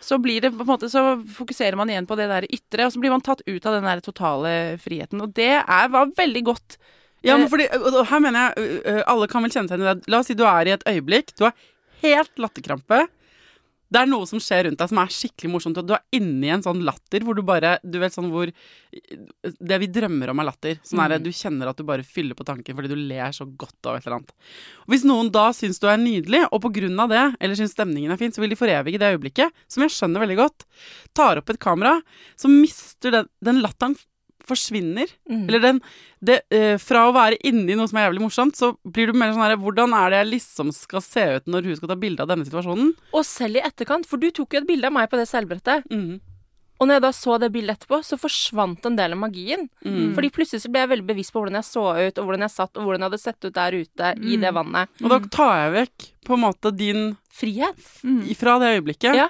Så 0.02 0.18
blir 0.18 0.42
det 0.42 0.50
på 0.58 0.62
en 0.66 0.68
måte 0.72 0.90
Så 0.90 1.02
fokuserer 1.38 1.76
man 1.78 1.88
igjen 1.90 2.08
på 2.10 2.16
det 2.18 2.28
der 2.28 2.48
ytre, 2.50 2.86
og 2.88 2.92
så 2.94 3.00
blir 3.00 3.12
man 3.14 3.22
tatt 3.22 3.42
ut 3.46 3.66
av 3.66 3.74
den 3.78 3.84
der 3.86 4.00
totale 4.02 4.54
friheten. 4.82 5.22
Og 5.22 5.34
det 5.34 5.52
er, 5.62 5.88
var 5.94 6.08
veldig 6.18 6.44
godt. 6.44 6.78
Ja, 7.24 7.38
men 7.38 7.48
fordi, 7.48 7.68
og 7.78 7.94
og 8.02 8.08
her 8.10 8.20
mener 8.20 8.48
jeg 8.58 8.82
ø, 8.82 9.04
Alle 9.06 9.28
kan 9.30 9.44
vel 9.44 9.52
kjenne 9.54 9.70
seg 9.70 9.78
igjen 9.78 9.92
i 9.92 9.94
det. 10.00 10.10
La 10.10 10.20
oss 10.24 10.26
si 10.32 10.34
du 10.34 10.44
er 10.44 10.66
i 10.66 10.72
et 10.74 10.84
øyeblikk. 10.90 11.36
Du 11.38 11.44
har 11.46 11.54
helt 12.02 12.32
latterkrampe. 12.42 13.04
Det 13.92 14.00
er 14.00 14.08
noe 14.08 14.28
som 14.30 14.40
skjer 14.40 14.66
rundt 14.68 14.80
deg 14.80 14.92
som 14.92 15.00
er 15.02 15.12
skikkelig 15.12 15.52
morsomt, 15.52 15.80
og 15.82 15.90
du 15.90 15.94
er 15.98 16.04
inni 16.16 16.52
en 16.54 16.64
sånn 16.64 16.84
latter 16.88 17.26
hvor 17.28 17.36
du 17.36 17.44
bare 17.46 17.74
Du 17.84 17.98
vet 18.00 18.16
sånn 18.16 18.30
hvor 18.32 18.52
Det 18.52 19.80
vi 19.84 19.90
drømmer 19.92 20.32
om 20.32 20.42
er 20.42 20.48
latter. 20.48 20.80
Sånn 20.88 21.02
er 21.04 21.16
det, 21.16 21.22
Du 21.26 21.32
kjenner 21.36 21.72
at 21.72 21.80
du 21.80 21.84
bare 21.88 22.06
fyller 22.08 22.38
på 22.38 22.48
tanken 22.48 22.78
fordi 22.78 22.92
du 22.94 23.00
ler 23.00 23.36
så 23.36 23.46
godt 23.46 23.92
av 23.92 23.98
et 23.98 24.06
eller 24.08 24.22
annet. 24.22 24.36
Og 24.86 24.96
Hvis 24.96 25.08
noen 25.08 25.32
da 25.34 25.50
syns 25.56 25.82
du 25.82 25.90
er 25.92 26.00
nydelig, 26.00 26.46
og 26.50 26.64
på 26.64 26.72
grunn 26.80 27.04
av 27.04 27.12
det, 27.12 27.26
eller 27.40 27.60
syns 27.60 27.76
stemningen 27.76 28.14
er 28.14 28.22
fin, 28.22 28.32
så 28.32 28.44
vil 28.44 28.54
de 28.54 28.60
forevige 28.60 29.02
det 29.02 29.12
øyeblikket, 29.16 29.52
som 29.72 29.84
jeg 29.86 29.96
skjønner 29.96 30.24
veldig 30.24 30.40
godt. 30.40 30.66
Tar 31.18 31.42
opp 31.42 31.52
et 31.52 31.62
kamera, 31.62 31.98
så 32.40 32.52
mister 32.52 33.18
den, 33.18 33.30
den 33.44 33.62
latteren 33.64 33.98
forsvinner. 34.48 35.12
Mm. 35.30 35.44
Eller 35.48 35.64
den 35.64 35.82
det, 36.22 36.42
eh, 36.54 36.78
Fra 36.78 37.08
å 37.10 37.14
være 37.16 37.40
inni 37.48 37.76
noe 37.78 37.90
som 37.90 37.98
er 37.98 38.08
jævlig 38.10 38.26
morsomt, 38.26 38.58
så 38.58 38.74
blir 38.86 39.10
du 39.10 39.18
mer 39.18 39.34
sånn 39.34 39.42
her 39.42 39.58
Hvordan 39.58 39.96
er 39.98 40.12
det 40.12 40.20
jeg 40.20 40.32
liksom 40.36 40.74
skal 40.76 41.02
se 41.02 41.24
ut 41.38 41.48
når 41.50 41.70
hun 41.70 41.80
skal 41.80 41.90
ta 41.90 41.98
bilde 41.98 42.22
av 42.22 42.30
denne 42.30 42.46
situasjonen? 42.46 42.92
Og 43.14 43.26
selv 43.26 43.58
i 43.58 43.66
etterkant, 43.66 44.06
for 44.06 44.22
du 44.22 44.30
tok 44.30 44.54
jo 44.54 44.62
et 44.62 44.68
bilde 44.68 44.90
av 44.90 44.94
meg 44.94 45.10
på 45.10 45.18
det 45.18 45.30
selvbrettet. 45.32 45.88
Mm. 45.90 46.20
Og 46.82 46.88
når 46.90 46.98
jeg 46.98 47.04
da 47.06 47.12
så 47.14 47.36
det 47.38 47.52
bildet 47.54 47.78
etterpå, 47.78 48.00
så 48.02 48.18
forsvant 48.18 48.88
en 48.90 48.96
del 48.98 49.14
av 49.14 49.20
magien. 49.22 49.68
Mm. 49.86 50.16
Fordi 50.18 50.32
plutselig 50.34 50.64
så 50.64 50.72
ble 50.74 50.82
jeg 50.82 50.90
veldig 50.96 51.10
bevisst 51.12 51.34
på 51.34 51.44
hvordan 51.44 51.60
jeg 51.60 51.68
så 51.68 51.84
ut, 51.94 52.16
og 52.18 52.26
hvordan 52.26 52.46
jeg 52.48 52.54
satt, 52.56 52.72
og 52.74 52.88
hvordan 52.88 53.04
jeg 53.04 53.12
hadde 53.12 53.22
sett 53.22 53.46
ut 53.46 53.58
der 53.60 53.78
ute 53.78 54.14
i 54.26 54.40
det 54.42 54.54
vannet. 54.58 54.96
Og 55.04 55.14
da 55.14 55.20
tar 55.30 55.52
jeg 55.60 55.76
vekk 55.76 56.08
på 56.26 56.38
en 56.38 56.44
måte 56.48 56.74
din 56.74 57.12
Frihet. 57.32 57.78
Fra 58.38 58.58
det 58.60 58.74
øyeblikket. 58.76 59.16
Ja. 59.18 59.30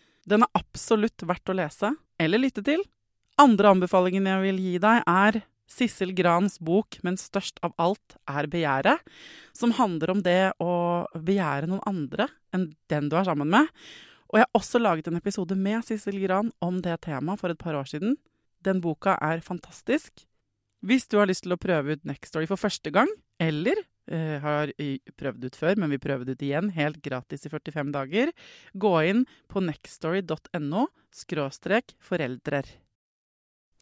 Den 0.27 0.45
er 0.45 0.57
absolutt 0.57 1.23
verdt 1.25 1.49
å 1.49 1.57
lese 1.57 1.93
eller 2.21 2.41
lytte 2.41 2.63
til. 2.65 2.83
Andre 3.41 3.71
anbefalingen 3.73 4.27
jeg 4.29 4.43
vil 4.45 4.61
gi 4.61 4.75
deg, 4.83 5.01
er 5.07 5.41
Sissel 5.71 6.11
Grans 6.13 6.59
bok 6.59 6.99
'Men 7.01 7.17
størst 7.17 7.59
av 7.63 7.73
alt 7.79 8.17
er 8.27 8.47
begjæret', 8.47 8.99
som 9.53 9.71
handler 9.71 10.11
om 10.11 10.21
det 10.21 10.53
å 10.59 11.07
begjære 11.15 11.67
noen 11.67 11.85
andre 11.87 12.27
enn 12.53 12.75
den 12.89 13.09
du 13.09 13.15
er 13.15 13.23
sammen 13.23 13.49
med. 13.49 13.67
Og 14.31 14.39
jeg 14.39 14.45
har 14.47 14.59
også 14.59 14.79
laget 14.79 15.07
en 15.07 15.19
episode 15.19 15.55
med 15.55 15.83
Sissel 15.83 16.19
Gran 16.19 16.51
om 16.61 16.81
det 16.81 17.01
temaet 17.01 17.39
for 17.39 17.49
et 17.49 17.59
par 17.59 17.75
år 17.75 17.87
siden. 17.87 18.17
Den 18.63 18.81
boka 18.81 19.17
er 19.21 19.39
fantastisk. 19.39 20.25
Hvis 20.83 21.07
du 21.07 21.17
har 21.17 21.27
lyst 21.27 21.43
til 21.43 21.53
å 21.53 21.61
prøve 21.61 21.93
ut 21.93 22.05
Nextory 22.05 22.47
for 22.47 22.57
første 22.57 22.91
gang, 22.91 23.09
eller 23.39 23.75
har 24.11 24.73
prøvd 25.19 25.45
ut 25.47 25.55
før, 25.55 25.79
men 25.79 25.93
vi 25.93 26.01
prøver 26.01 26.27
det 26.27 26.35
ut 26.35 26.45
igjen, 26.45 26.71
helt 26.75 27.01
gratis 27.05 27.47
i 27.47 27.51
45 27.51 27.93
dager, 27.95 28.33
gå 28.73 28.93
inn 29.07 29.25
på 29.51 29.63
nextstory.no 29.63 30.87
skråstrek 31.15 31.95
foreldrer. 32.03 32.67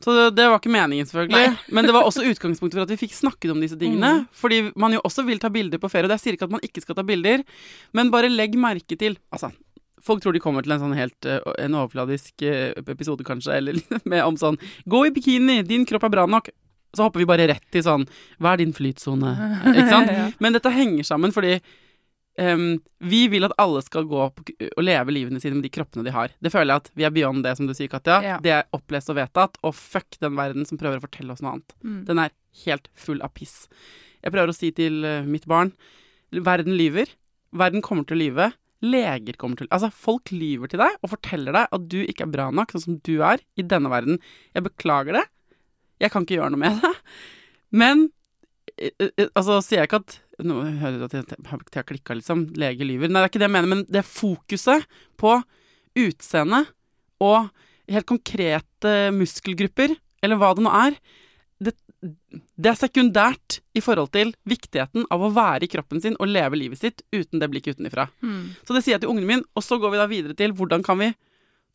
Så 0.03 0.13
det, 0.15 0.25
det 0.39 0.45
var 0.47 0.61
ikke 0.61 0.71
meningen, 0.71 1.07
selvfølgelig. 1.07 1.71
Men 1.75 1.87
det 1.87 1.93
var 1.95 2.07
også 2.07 2.23
utgangspunktet 2.23 2.77
for 2.77 2.85
at 2.85 2.91
vi 2.93 2.99
fikk 3.01 3.15
snakket 3.17 3.51
om 3.51 3.59
disse 3.59 3.75
tingene. 3.79 4.29
Fordi 4.31 4.69
man 4.79 4.95
jo 4.95 5.01
også 5.03 5.25
vil 5.27 5.41
ta 5.43 5.51
bilder 5.51 5.81
på 5.81 5.89
ferie. 5.91 6.07
Og 6.07 6.15
jeg 6.15 6.23
sier 6.23 6.37
ikke 6.37 6.47
at 6.47 6.53
man 6.55 6.63
ikke 6.63 6.83
skal 6.85 6.95
ta 6.95 7.03
bilder, 7.07 7.43
men 7.97 8.11
bare 8.13 8.31
legg 8.31 8.55
merke 8.59 8.95
til 8.99 9.19
Altså, 9.35 9.51
Folk 9.99 10.23
tror 10.23 10.31
de 10.31 10.39
kommer 10.39 10.63
til 10.63 10.71
en 10.71 10.79
sånn 10.79 10.95
helt 10.95 11.27
eh, 11.27 11.43
En 11.59 11.75
overfladisk 11.75 12.45
eh, 12.47 12.71
episode, 12.79 13.25
kanskje, 13.27 13.57
eller 13.59 13.81
med 14.11 14.23
om 14.23 14.37
sånn 14.39 14.55
Gå 14.87 15.03
i 15.09 15.11
bikini, 15.11 15.59
din 15.67 15.83
kropp 15.89 16.07
er 16.07 16.13
bra 16.15 16.23
nok. 16.31 16.47
Så 16.95 17.05
hopper 17.05 17.21
vi 17.21 17.27
bare 17.29 17.45
rett 17.51 17.77
i 17.77 17.83
sånn 17.85 18.07
Hva 18.41 18.55
er 18.55 18.63
din 18.63 18.73
flytsone? 18.73 19.35
Ikke 19.73 19.89
sant? 19.91 20.11
Ja. 20.19 20.25
Men 20.41 20.55
dette 20.55 20.71
henger 20.73 21.05
sammen 21.05 21.33
fordi 21.35 21.59
um, 22.41 22.79
vi 23.11 23.21
vil 23.31 23.45
at 23.45 23.53
alle 23.61 23.83
skal 23.85 24.07
gå 24.09 24.17
opp 24.23 24.41
og 24.41 24.81
leve 24.83 25.13
livene 25.13 25.41
sine 25.43 25.59
med 25.59 25.67
de 25.67 25.71
kroppene 25.73 26.05
de 26.07 26.13
har. 26.15 26.33
Det 26.41 26.51
føler 26.53 26.73
jeg 26.73 26.83
at 26.83 26.91
vi 26.97 27.05
er 27.07 27.13
beyond 27.13 27.45
det, 27.45 27.53
som 27.59 27.69
du 27.69 27.75
sier, 27.77 27.91
Katja. 27.91 28.19
Ja. 28.25 28.39
Det 28.43 28.55
er 28.55 28.67
opplest 28.75 29.11
og 29.13 29.19
vedtatt. 29.19 29.59
Og 29.61 29.75
fuck 29.77 30.17
den 30.23 30.35
verden 30.39 30.65
som 30.67 30.81
prøver 30.81 30.99
å 30.99 31.05
fortelle 31.05 31.35
oss 31.35 31.43
noe 31.45 31.57
annet. 31.57 31.77
Mm. 31.85 32.01
Den 32.09 32.23
er 32.25 32.35
helt 32.65 32.89
full 32.97 33.21
av 33.25 33.35
piss. 33.37 33.67
Jeg 34.23 34.33
prøver 34.33 34.51
å 34.51 34.57
si 34.57 34.73
til 34.75 35.03
eh, 35.07 35.27
mitt 35.29 35.47
barn 35.49 35.71
verden 36.31 36.77
lyver. 36.77 37.09
Verden 37.55 37.81
kommer 37.85 38.05
til 38.07 38.17
å 38.17 38.21
lyve. 38.23 38.51
Leger 38.85 39.35
kommer 39.39 39.59
til 39.59 39.67
Altså, 39.75 39.89
folk 39.91 40.31
lyver 40.31 40.71
til 40.71 40.79
deg 40.79 40.95
og 41.01 41.11
forteller 41.11 41.55
deg 41.55 41.73
at 41.75 41.87
du 41.91 41.99
ikke 42.03 42.27
er 42.27 42.31
bra 42.31 42.47
nok 42.53 42.71
sånn 42.71 42.85
som 42.85 42.99
du 43.03 43.17
er 43.25 43.41
i 43.59 43.65
denne 43.65 43.91
verden. 43.91 44.21
Jeg 44.55 44.67
beklager 44.69 45.19
det. 45.19 45.25
Jeg 45.99 46.13
kan 46.13 46.25
ikke 46.25 46.39
gjøre 46.39 46.53
noe 46.55 46.61
med 46.61 46.79
det. 46.79 46.93
Men 47.81 48.07
eh, 48.77 48.91
eh, 48.95 49.29
altså, 49.33 49.59
sier 49.65 49.83
jeg 49.83 49.91
ikke 49.91 50.03
at 50.05 50.19
Nå 50.39 50.55
hører 50.63 51.01
du 51.01 51.01
at 51.03 51.15
jeg 51.17 51.35
har 51.49 51.83
klikka, 51.83 52.15
liksom. 52.15 52.45
Lege 52.55 52.85
lyver. 52.87 53.09
Nei, 53.11 53.19
det 53.19 53.25
er 53.25 53.31
ikke 53.33 53.41
det 53.41 53.49
jeg 53.49 53.51
mener, 53.57 53.67
men 53.67 53.81
det 53.91 54.05
fokuset 54.07 54.85
på 55.19 55.33
utseende 55.99 56.61
og 57.19 57.49
helt 57.91 58.07
konkrete 58.07 58.93
muskelgrupper, 59.11 59.97
eller 60.23 60.39
hva 60.39 60.53
det 60.55 60.63
nå 60.63 60.71
er, 60.71 60.95
det, 61.59 61.73
det 62.55 62.71
er 62.71 62.79
sekundært 62.79 63.59
i 63.75 63.83
forhold 63.83 64.13
til 64.15 64.31
viktigheten 64.47 65.07
av 65.11 65.23
å 65.25 65.31
være 65.35 65.67
i 65.67 65.71
kroppen 65.71 65.99
sin 66.03 66.15
og 66.19 66.31
leve 66.31 66.59
livet 66.59 66.79
sitt 66.79 67.03
uten 67.11 67.41
det 67.41 67.49
blikket 67.51 67.79
utenfra. 67.79 68.07
Mm. 68.23 68.55
Så 68.63 68.75
det 68.75 68.85
sier 68.85 68.95
jeg 68.95 69.03
til 69.03 69.11
ungene 69.11 69.29
mine, 69.33 69.47
og 69.51 69.65
så 69.65 69.79
går 69.81 69.91
vi 69.91 70.01
da 70.01 70.07
videre 70.11 70.37
til 70.39 70.55
hvordan 70.55 70.85
kan 70.85 71.01
vi 71.01 71.11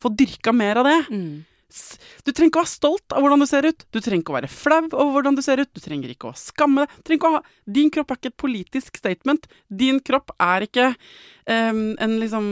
få 0.01 0.11
dyrka 0.17 0.53
mer 0.55 0.81
av 0.81 0.89
det. 0.89 0.99
Mm. 1.13 1.45
S- 1.75 1.97
Du 2.23 2.31
trenger 2.31 2.49
ikke 2.53 2.61
å 2.61 2.63
være 2.63 2.71
stolt 2.71 3.13
av 3.15 3.21
hvordan 3.25 3.41
du 3.43 3.45
ser 3.49 3.67
ut. 3.67 3.83
Du 3.91 3.99
trenger 3.99 4.23
ikke 4.23 4.33
å 4.33 4.37
være 4.39 4.49
flau 4.51 4.79
over 4.93 5.11
hvordan 5.17 5.35
du 5.35 5.41
ser 5.45 5.59
ut. 5.59 5.69
Du 5.75 5.81
trenger 5.83 6.13
ikke 6.13 6.29
å 6.31 6.37
skamme 6.39 6.85
deg. 6.85 6.95
Du 6.95 7.01
trenger 7.09 7.19
ikke 7.19 7.31
å 7.31 7.35
ha 7.35 7.41
Din 7.77 7.91
kropp 7.93 8.11
er 8.15 8.19
ikke 8.21 8.31
et 8.31 8.37
politisk 8.45 8.97
statement. 9.01 9.47
Din 9.69 9.99
kropp 9.99 10.31
er 10.39 10.65
ikke 10.69 10.87
um, 10.95 11.83
en 11.99 12.15
liksom 12.21 12.47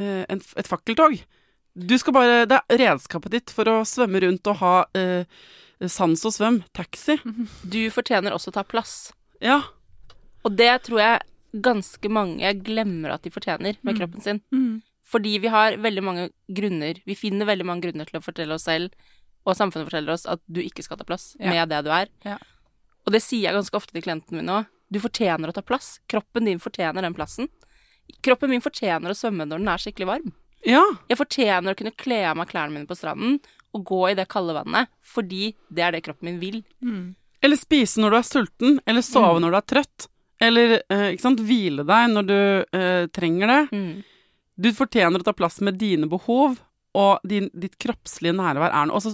uh, 0.00 0.24
en, 0.28 0.42
et 0.60 0.68
fakkeltog. 0.68 1.16
Du 1.78 1.94
skal 1.98 2.12
bare 2.16 2.44
Det 2.50 2.58
er 2.68 2.80
redskapet 2.84 3.30
ditt 3.38 3.50
for 3.54 3.70
å 3.70 3.78
svømme 3.86 4.20
rundt 4.26 4.46
og 4.50 4.60
ha 4.62 4.74
uh, 4.98 5.24
sans 5.86 6.24
og 6.26 6.34
svøm. 6.34 6.60
Taxi. 6.74 7.16
Du 7.62 7.80
fortjener 7.94 8.34
også 8.34 8.50
å 8.52 8.56
ta 8.58 8.64
plass. 8.66 9.12
Ja. 9.40 9.60
Og 10.44 10.56
det 10.58 10.72
tror 10.88 10.98
jeg 11.04 11.26
ganske 11.64 12.10
mange 12.12 12.50
glemmer 12.66 13.14
at 13.14 13.22
de 13.24 13.30
fortjener 13.32 13.78
med 13.86 13.94
Mm. 13.94 13.98
kroppen 14.02 14.20
sin. 14.24 14.40
Mm. 14.52 14.82
Fordi 15.08 15.38
vi 15.40 15.48
har 15.48 15.76
veldig 15.80 16.02
mange 16.04 16.26
grunner 16.52 16.98
Vi 17.06 17.14
finner 17.16 17.46
veldig 17.48 17.64
mange 17.64 17.86
grunner 17.86 18.04
til 18.08 18.18
å 18.20 18.24
fortelle 18.24 18.52
oss 18.58 18.66
selv, 18.68 18.92
og 19.48 19.56
samfunnet 19.56 19.88
forteller 19.88 20.12
oss 20.12 20.26
at 20.28 20.40
du 20.46 20.60
ikke 20.60 20.84
skal 20.84 20.98
ta 21.00 21.04
plass 21.08 21.34
Ja. 21.40 21.48
med 21.50 21.68
det 21.72 21.84
du 21.86 21.90
er. 21.90 22.08
Ja. 22.26 22.36
Og 23.06 23.12
det 23.14 23.22
sier 23.24 23.46
jeg 23.48 23.54
ganske 23.56 23.74
ofte 23.78 23.92
til 23.96 24.02
klientene 24.04 24.42
mine 24.42 24.52
òg. 24.58 24.66
Du 24.92 24.98
fortjener 25.00 25.48
å 25.48 25.54
ta 25.56 25.62
plass. 25.62 25.98
Kroppen 26.08 26.44
din 26.44 26.58
fortjener 26.60 27.00
den 27.02 27.14
plassen. 27.16 27.48
Kroppen 28.24 28.50
min 28.50 28.60
fortjener 28.64 29.12
å 29.12 29.16
svømme 29.16 29.46
når 29.48 29.58
den 29.62 29.68
er 29.68 29.80
skikkelig 29.80 30.06
varm. 30.08 30.32
Ja. 30.66 30.82
Jeg 31.08 31.16
fortjener 31.20 31.72
å 31.72 31.76
kunne 31.78 31.94
kle 31.96 32.22
av 32.28 32.36
meg 32.36 32.48
klærne 32.48 32.72
mine 32.74 32.86
på 32.88 32.96
stranden 32.98 33.38
og 33.76 33.84
gå 33.84 34.10
i 34.10 34.14
det 34.18 34.28
kalde 34.28 34.54
vannet, 34.56 34.88
fordi 35.04 35.54
det 35.72 35.84
er 35.84 35.92
det 35.92 36.02
kroppen 36.04 36.24
min 36.32 36.40
vil. 36.40 36.62
Mm. 36.82 37.14
Eller 37.44 37.56
spise 37.60 38.00
når 38.00 38.10
du 38.10 38.16
er 38.16 38.26
sulten, 38.26 38.78
eller 38.86 39.00
sove 39.02 39.38
Mm. 39.38 39.42
når 39.44 39.50
du 39.50 39.56
er 39.56 39.68
trøtt. 39.72 40.08
Eller 40.40 40.82
eh, 40.90 41.12
ikke 41.14 41.20
sant, 41.20 41.40
hvile 41.40 41.84
deg 41.86 42.10
når 42.10 42.26
du 42.26 42.64
eh, 42.72 43.06
trenger 43.12 43.46
det. 43.46 44.04
Du 44.58 44.72
fortjener 44.74 45.22
å 45.22 45.26
ta 45.26 45.32
plass 45.36 45.60
med 45.62 45.78
dine 45.78 46.08
behov, 46.10 46.58
og 46.98 47.20
din, 47.28 47.46
ditt 47.54 47.76
kroppslige 47.78 48.32
nærvær 48.34 48.72
er 48.74 48.86
noe 48.88 49.10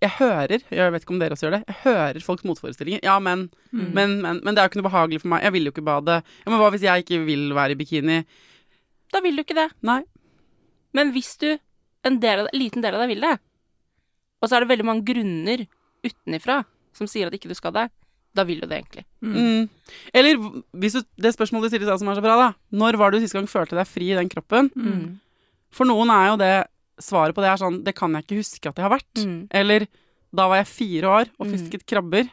Jeg 0.00 0.10
hører, 0.20 0.62
jeg 0.72 0.92
vet 0.94 1.02
ikke 1.04 1.12
om 1.12 1.18
dere 1.20 1.34
også 1.36 1.44
gjør 1.48 1.56
det, 1.58 1.64
jeg 1.68 1.76
hører 1.82 2.20
folks 2.24 2.46
motforestillinger. 2.48 3.02
Ja, 3.04 3.18
men, 3.20 3.48
Mm. 3.74 3.90
men, 3.92 4.14
men, 4.22 4.38
men 4.46 4.54
det 4.54 4.62
er 4.62 4.68
jo 4.68 4.70
ikke 4.70 4.80
noe 4.80 4.88
behagelig 4.90 5.20
for 5.20 5.28
meg. 5.34 5.42
Jeg 5.44 5.52
vil 5.52 5.66
jo 5.68 5.72
ikke 5.74 5.84
bade. 5.84 6.14
Ja, 6.24 6.46
Men 6.48 6.58
hva 6.62 6.70
hvis 6.72 6.86
jeg 6.86 7.04
ikke 7.04 7.18
vil 7.26 7.50
være 7.52 7.74
i 7.74 7.76
bikini? 7.76 8.24
Da 9.12 9.20
vil 9.20 9.36
du 9.36 9.42
ikke 9.42 9.58
det. 9.58 9.66
Nei. 9.84 9.98
Men 10.96 11.12
hvis 11.12 11.34
du, 11.42 11.50
en 12.08 12.16
del 12.22 12.46
av, 12.46 12.48
liten 12.56 12.80
del 12.80 12.94
av 12.96 13.02
deg 13.04 13.12
vil 13.12 13.20
det, 13.26 13.34
og 14.40 14.48
så 14.48 14.56
er 14.56 14.64
det 14.64 14.70
veldig 14.72 14.86
mange 14.88 15.04
grunner 15.04 15.66
utenifra 16.06 16.62
som 16.96 17.06
sier 17.10 17.26
at 17.28 17.34
ikke 17.36 17.50
du 17.50 17.54
skal 17.58 17.74
det, 17.76 17.88
da 18.38 18.44
vil 18.46 18.62
du 18.62 18.66
det 18.70 18.78
egentlig. 18.78 19.04
Mm. 19.20 19.68
Eller 20.14 20.38
hvis 20.78 20.94
du, 20.96 21.02
det 21.18 21.34
spørsmålet 21.34 21.66
du 21.68 21.74
stiller 21.74 21.90
deg 21.90 22.00
som 22.00 22.10
er 22.12 22.18
så 22.20 22.24
bra, 22.24 22.36
da. 22.38 22.48
Når 22.78 22.98
var 23.00 23.12
du 23.14 23.18
sist 23.22 23.34
gang 23.36 23.48
følte 23.50 23.76
deg 23.78 23.88
fri 23.90 24.12
i 24.12 24.18
den 24.18 24.30
kroppen? 24.32 24.70
Mm. 24.78 25.18
For 25.74 25.88
noen 25.90 26.10
er 26.14 26.30
jo 26.32 26.40
det 26.40 26.52
Svaret 26.98 27.30
på 27.36 27.38
det 27.44 27.46
er 27.52 27.60
sånn 27.60 27.76
Det 27.86 27.92
kan 27.94 28.10
jeg 28.16 28.24
ikke 28.24 28.38
huske 28.40 28.66
at 28.72 28.78
jeg 28.80 28.82
har 28.82 28.90
vært. 28.96 29.20
Mm. 29.22 29.36
Eller 29.54 29.84
da 30.34 30.48
var 30.50 30.58
jeg 30.64 30.66
fire 30.72 31.12
år 31.20 31.28
og 31.38 31.46
Mm. 31.46 31.52
fisket 31.54 31.84
krabber. 31.86 32.26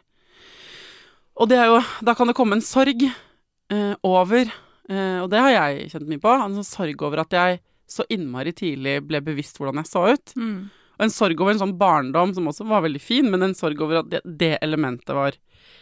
Og 1.37 1.49
det 1.51 1.57
er 1.59 1.67
jo 1.69 1.81
Da 2.03 2.15
kan 2.17 2.27
det 2.27 2.35
komme 2.37 2.57
en 2.57 2.63
sorg 2.65 3.03
eh, 3.05 3.93
over 4.03 4.41
eh, 4.89 5.19
Og 5.21 5.29
det 5.29 5.39
har 5.43 5.51
jeg 5.53 5.91
kjent 5.91 6.07
mye 6.09 6.21
på. 6.23 6.33
En 6.33 6.57
sånn 6.57 6.65
sorg 6.67 7.05
over 7.05 7.21
at 7.25 7.35
jeg 7.37 7.59
så 7.85 8.01
innmari 8.09 8.49
tidlig 8.57 8.95
ble 9.05 9.19
bevisst 9.21 9.59
hvordan 9.61 9.77
jeg 9.83 9.91
så 9.91 10.01
ut. 10.15 10.31
Mm. 10.41 10.71
Og 10.95 11.07
en 11.07 11.13
sorg 11.13 11.41
over 11.41 11.55
en 11.55 11.61
sånn 11.63 11.77
barndom 11.79 12.33
som 12.35 12.47
også 12.51 12.67
var 12.69 12.85
veldig 12.85 13.01
fin, 13.03 13.29
men 13.31 13.43
en 13.43 13.55
sorg 13.57 13.81
over 13.83 14.01
at 14.03 14.11
det, 14.11 14.21
det 14.25 14.55
elementet 14.65 15.15
var 15.15 15.37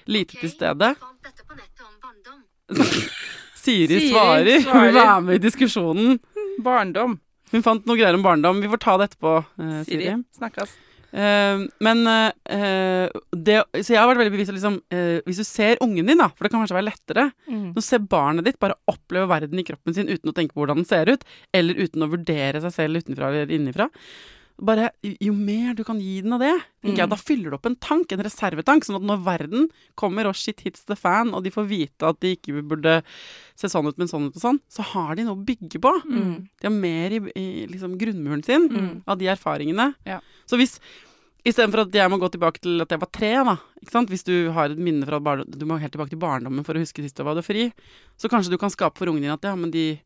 lite 0.10 0.40
til 0.40 0.52
stede. 0.52 0.94
Siri, 3.64 3.88
Siri 3.88 4.10
svarer. 4.12 4.64
Svarer. 4.66 4.96
Vær 4.96 5.22
med 5.24 5.38
i 5.40 5.44
diskusjonen. 5.44 6.18
Barndom. 6.64 7.20
Hun 7.54 7.64
fant 7.66 7.86
noe 7.88 8.00
greier 8.00 8.18
om 8.18 8.26
barndom. 8.26 8.60
Vi 8.64 8.72
får 8.72 8.82
ta 8.82 8.98
det 9.00 9.12
etterpå, 9.12 9.38
eh, 9.62 9.78
Siri. 9.88 10.10
Siri. 10.10 10.18
Snakkes. 10.40 10.74
Uh, 11.14 11.68
men 11.86 12.00
uh, 12.10 12.32
det, 13.38 13.60
Så 13.86 13.94
jeg 13.94 14.00
har 14.02 14.08
vært 14.10 14.24
veldig 14.24 14.32
bevisst 14.34 14.50
på 14.50 14.56
liksom, 14.56 14.80
uh, 14.90 15.20
Hvis 15.28 15.44
du 15.44 15.46
ser 15.46 15.78
ungen 15.86 16.08
din, 16.10 16.18
da, 16.18 16.26
for 16.34 16.48
det 16.48 16.50
kan 16.50 16.64
kanskje 16.64 16.80
være 16.80 16.88
lettere 16.88 17.28
Mm. 17.46 17.68
du 17.76 17.82
ser 17.86 18.00
barnet 18.00 18.48
ditt 18.48 18.58
bare 18.58 18.74
oppleve 18.90 19.28
verden 19.30 19.60
i 19.62 19.66
kroppen 19.68 19.94
sin 19.94 20.10
uten 20.10 20.32
å 20.32 20.34
tenke 20.34 20.56
på 20.56 20.64
hvordan 20.64 20.80
den 20.82 20.88
ser 20.90 21.12
ut, 21.12 21.22
eller 21.54 21.78
uten 21.78 22.02
å 22.02 22.10
vurdere 22.10 22.62
seg 22.64 22.74
selv 22.74 23.04
utenfra 23.04 23.30
eller 23.30 23.52
innenfra. 23.54 23.90
Bare, 24.62 24.92
jo- 25.02 25.34
mer 25.34 25.74
du 25.74 25.84
kan 25.84 26.00
gi 26.00 26.22
den 26.22 26.34
av 26.34 26.40
det, 26.40 26.54
Mm. 26.84 26.96
da 27.10 27.16
fyller 27.16 27.50
du 27.50 27.56
opp 27.56 27.66
en 27.66 27.76
tank, 27.76 28.12
en 28.12 28.20
reservetank, 28.20 28.84
sånn 28.86 28.96
at 28.98 29.02
når 29.02 29.24
verden 29.24 29.70
kommer 29.98 30.28
og 30.28 30.36
shit 30.36 30.62
hits 30.62 30.84
the 30.86 30.96
fan, 30.96 31.34
og 31.34 31.44
de 31.44 31.50
får 31.50 31.66
vite 31.68 32.04
at 32.08 32.20
de 32.20 32.36
ikke 32.36 32.62
burde 32.62 33.02
se 33.56 33.68
sånn 33.68 33.88
ut, 33.88 33.98
men 33.98 34.08
sånn 34.08 34.28
ut 34.28 34.36
og 34.36 34.42
sånn, 34.42 34.60
så 34.70 34.84
har 34.84 35.16
de 35.16 35.24
noe 35.24 35.36
å 35.36 35.44
bygge 35.46 35.80
på. 35.82 35.92
Mm. 36.06 36.48
De 36.62 36.68
har 36.68 36.72
mer 36.72 37.10
i, 37.12 37.20
i 37.36 37.68
liksom 37.68 37.98
grunnmuren 37.98 38.44
sin 38.46 38.70
Mm. 38.70 39.04
av 39.08 39.18
de 39.18 39.26
erfaringene. 39.26 39.96
Ja. 40.06 40.20
Så 40.46 40.56
hvis 40.58 40.80
Istedenfor 41.46 41.82
at 41.82 41.92
jeg 41.92 42.10
må 42.10 42.18
gå 42.18 42.30
tilbake 42.32 42.62
til 42.62 42.80
at 42.80 42.88
jeg 42.88 43.00
var 43.02 43.10
tre, 43.12 43.32
da. 43.44 43.58
Ikke 43.84 43.92
sant? 43.92 44.08
Hvis 44.10 44.24
du 44.24 44.50
har 44.54 44.70
et 44.72 44.78
minne 44.80 45.04
fra 45.04 45.20
Du 45.44 45.66
må 45.66 45.78
helt 45.78 45.92
tilbake 45.92 46.12
til 46.12 46.18
barndommen 46.20 46.64
for 46.64 46.74
å 46.74 46.80
huske 46.80 47.04
sist 47.04 47.18
du 47.18 47.24
var 47.26 47.36
fri. 47.42 47.74
Så 48.18 48.30
kanskje 48.30 48.52
du 48.52 48.58
kan 48.58 48.70
skape 48.70 48.96
for 48.98 49.08
ungen 49.08 49.20
dine 49.24 49.34
at 49.34 49.42
ja, 49.44 49.54
men 49.54 49.70
de 49.70 50.00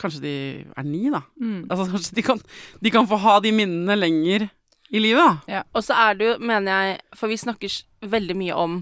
Kanskje 0.00 0.22
de 0.24 0.34
er 0.64 0.86
ni, 0.86 1.02
da. 1.12 1.22
Mm. 1.40 1.66
Altså 1.68 1.86
kanskje 1.92 2.16
de 2.16 2.24
kan, 2.24 2.40
de 2.80 2.92
kan 2.94 3.08
få 3.10 3.18
ha 3.20 3.38
de 3.44 3.52
minnene 3.52 3.96
lenger 3.98 4.48
i 4.90 5.02
livet, 5.02 5.20
da. 5.20 5.62
Og 5.76 5.84
så 5.86 5.98
er 6.08 6.16
det 6.18 6.30
jo, 6.30 6.38
mener 6.42 6.70
jeg 6.72 7.18
For 7.18 7.30
vi 7.30 7.38
snakker 7.38 7.76
veldig 8.10 8.36
mye 8.40 8.56
om 8.56 8.80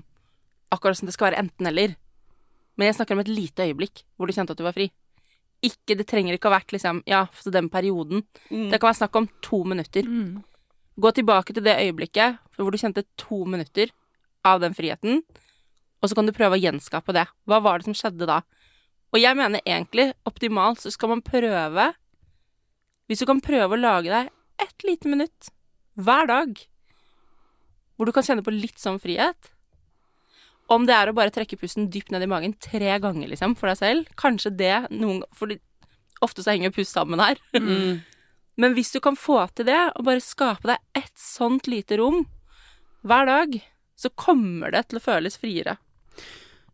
akkurat 0.72 0.98
som 1.00 1.08
det 1.08 1.16
skal 1.16 1.30
være 1.30 1.42
enten-eller. 1.42 1.96
Men 2.78 2.90
jeg 2.90 2.98
snakker 2.98 3.16
om 3.16 3.24
et 3.24 3.32
lite 3.32 3.66
øyeblikk 3.66 4.04
hvor 4.16 4.28
du 4.28 4.36
kjente 4.36 4.54
at 4.54 4.60
du 4.60 4.66
var 4.66 4.76
fri. 4.76 4.90
Ikke, 5.64 5.96
Det 5.98 6.06
trenger 6.06 6.36
ikke 6.36 6.46
å 6.46 6.52
ha 6.52 6.60
vært 6.60 6.72
liksom, 6.76 7.02
ja, 7.08 7.24
for 7.34 7.50
den 7.50 7.66
perioden. 7.72 8.22
Det 8.70 8.78
kan 8.78 8.92
være 8.92 9.00
snakk 9.00 9.16
om 9.18 9.26
to 9.42 9.64
minutter. 9.66 10.06
Mm. 10.06 10.44
Gå 10.98 11.10
tilbake 11.16 11.54
til 11.54 11.64
det 11.66 11.74
øyeblikket 11.82 12.38
hvor 12.58 12.70
du 12.70 12.78
kjente 12.78 13.02
to 13.18 13.42
minutter 13.44 13.90
av 14.46 14.60
den 14.62 14.74
friheten, 14.74 15.22
og 15.98 16.10
så 16.10 16.14
kan 16.14 16.28
du 16.28 16.34
prøve 16.34 16.54
å 16.54 16.62
gjenskape 16.62 17.14
det. 17.14 17.26
Hva 17.48 17.58
var 17.62 17.78
det 17.78 17.88
som 17.88 17.96
skjedde 17.96 18.28
da? 18.28 18.40
Og 19.12 19.20
jeg 19.22 19.36
mener 19.38 19.62
egentlig, 19.64 20.10
optimalt, 20.28 20.82
så 20.82 20.92
skal 20.92 21.14
man 21.14 21.24
prøve 21.24 21.92
Hvis 23.08 23.22
du 23.22 23.26
kan 23.28 23.40
prøve 23.40 23.76
å 23.76 23.80
lage 23.80 24.12
deg 24.12 24.32
ett 24.60 24.84
lite 24.84 25.08
minutt 25.08 25.52
hver 25.98 26.28
dag 26.30 26.58
hvor 27.98 28.06
du 28.06 28.14
kan 28.14 28.22
kjenne 28.22 28.44
på 28.46 28.54
litt 28.54 28.78
sånn 28.78 29.00
frihet 29.02 29.50
Om 30.70 30.86
det 30.86 30.94
er 30.94 31.10
å 31.10 31.16
bare 31.16 31.32
trekke 31.34 31.58
pusten 31.58 31.88
dypt 31.90 32.12
ned 32.14 32.22
i 32.22 32.30
magen 32.30 32.54
tre 32.62 32.98
ganger, 33.02 33.30
liksom, 33.32 33.56
for 33.58 33.70
deg 33.70 33.80
selv, 33.80 34.12
kanskje 34.18 34.54
det 34.54 34.76
noen 34.94 35.24
For 35.34 35.56
ofte 36.22 36.42
så 36.42 36.54
henger 36.54 36.74
pust 36.74 36.94
sammen 36.94 37.22
her. 37.22 37.40
Mm. 37.58 38.00
Men 38.58 38.74
hvis 38.74 38.90
du 38.90 38.98
kan 38.98 39.14
få 39.14 39.36
til 39.54 39.68
det, 39.68 39.78
og 39.94 40.02
bare 40.08 40.22
skape 40.22 40.66
deg 40.66 40.82
ett 40.98 41.14
sånt 41.14 41.68
lite 41.70 41.94
rom 42.00 42.24
hver 43.06 43.28
dag, 43.28 43.52
så 43.94 44.10
kommer 44.18 44.74
det 44.74 44.88
til 44.88 44.98
å 44.98 45.02
føles 45.04 45.38
friere. 45.38 45.76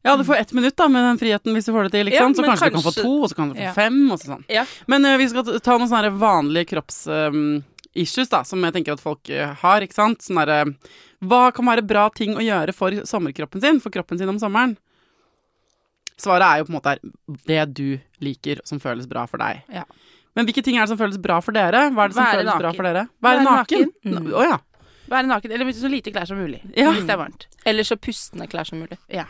Ja, 0.05 0.17
du 0.21 0.25
får 0.25 0.37
ett 0.37 0.53
minutt 0.53 0.77
da 0.77 0.85
med 0.93 1.05
den 1.05 1.19
friheten 1.19 1.55
hvis 1.57 1.65
du 1.65 1.73
får 1.73 1.87
det 1.87 1.95
til, 1.95 2.09
ikke 2.11 2.19
Ja, 2.19 2.25
sant? 2.27 2.37
Så 2.37 2.45
kanskje, 2.45 2.67
kanskje, 2.69 2.77
du 2.77 2.77
kan 2.77 2.93
få 2.93 3.03
to, 3.03 3.13
og 3.23 3.31
så 3.31 3.37
kan 3.39 3.49
du 3.49 3.55
få 3.57 3.63
Ja. 3.63 3.73
fem, 3.73 3.97
og 4.13 4.19
så 4.21 4.35
sånn. 4.35 4.45
Ja. 4.53 4.65
Men 4.87 5.05
uh, 5.09 5.17
vi 5.17 5.29
skal 5.33 5.61
ta 5.65 5.79
noen 5.79 5.89
sånne 5.89 6.11
vanlige 6.21 6.69
kroppsissues 6.75 8.29
um, 8.29 8.33
da, 8.35 8.43
som 8.45 8.67
jeg 8.69 8.75
tenker 8.77 8.99
at 8.99 9.01
folk 9.01 9.31
uh, 9.33 9.55
har, 9.63 9.81
ikke 9.87 9.97
sant? 9.97 10.21
Sånn 10.21 10.43
uh, 10.45 10.75
Hva 11.25 11.47
kan 11.57 11.65
være 11.71 11.87
bra 11.89 12.11
ting 12.13 12.37
å 12.37 12.45
gjøre 12.45 12.75
for 12.77 12.99
sommerkroppen 13.09 13.65
sin, 13.65 13.81
for 13.81 13.95
kroppen 13.95 14.21
sin 14.21 14.29
om 14.29 14.41
sommeren? 14.43 14.77
Svaret 16.21 16.47
er 16.47 16.61
jo 16.61 16.67
på 16.69 16.75
en 16.75 16.77
måte 16.77 16.99
det 17.49 17.65
du 17.75 17.97
liker, 18.21 18.61
som 18.69 18.79
føles 18.83 19.09
bra 19.09 19.25
for 19.27 19.41
deg. 19.41 19.65
Ja. 19.73 19.87
Men 20.37 20.45
hvilke 20.45 20.63
ting 20.67 20.77
er 20.77 20.85
det 20.85 20.93
som 20.93 21.01
føles 21.01 21.17
bra 21.23 21.39
for 21.43 21.57
dere? 21.57 21.89
Hva 21.95 22.05
er 22.05 22.13
det 22.13 22.19
som 22.19 22.27
Være 22.27 22.43
føles 22.43 22.61
bra 22.61 22.75
for 22.77 22.89
dere? 22.91 23.07
Være, 23.25 23.41
Være 23.41 23.49
naken? 23.49 23.89
naken. 24.05 24.29
Å 24.35 24.45
ja. 24.51 24.61
Være 25.09 25.31
naken, 25.31 25.57
eller 25.57 25.73
så 25.77 25.91
lite 25.91 26.13
klær 26.13 26.29
som 26.29 26.39
mulig. 26.41 26.61
Ja. 26.77 26.93
Hvis 26.93 27.09
det 27.09 27.17
er 27.17 27.21
varmt. 27.21 27.49
Eller 27.65 27.89
så 27.89 27.97
pustende 27.97 28.49
klær 28.51 28.69
som 28.69 28.85
mulig. 28.85 29.01
Ja. 29.09 29.25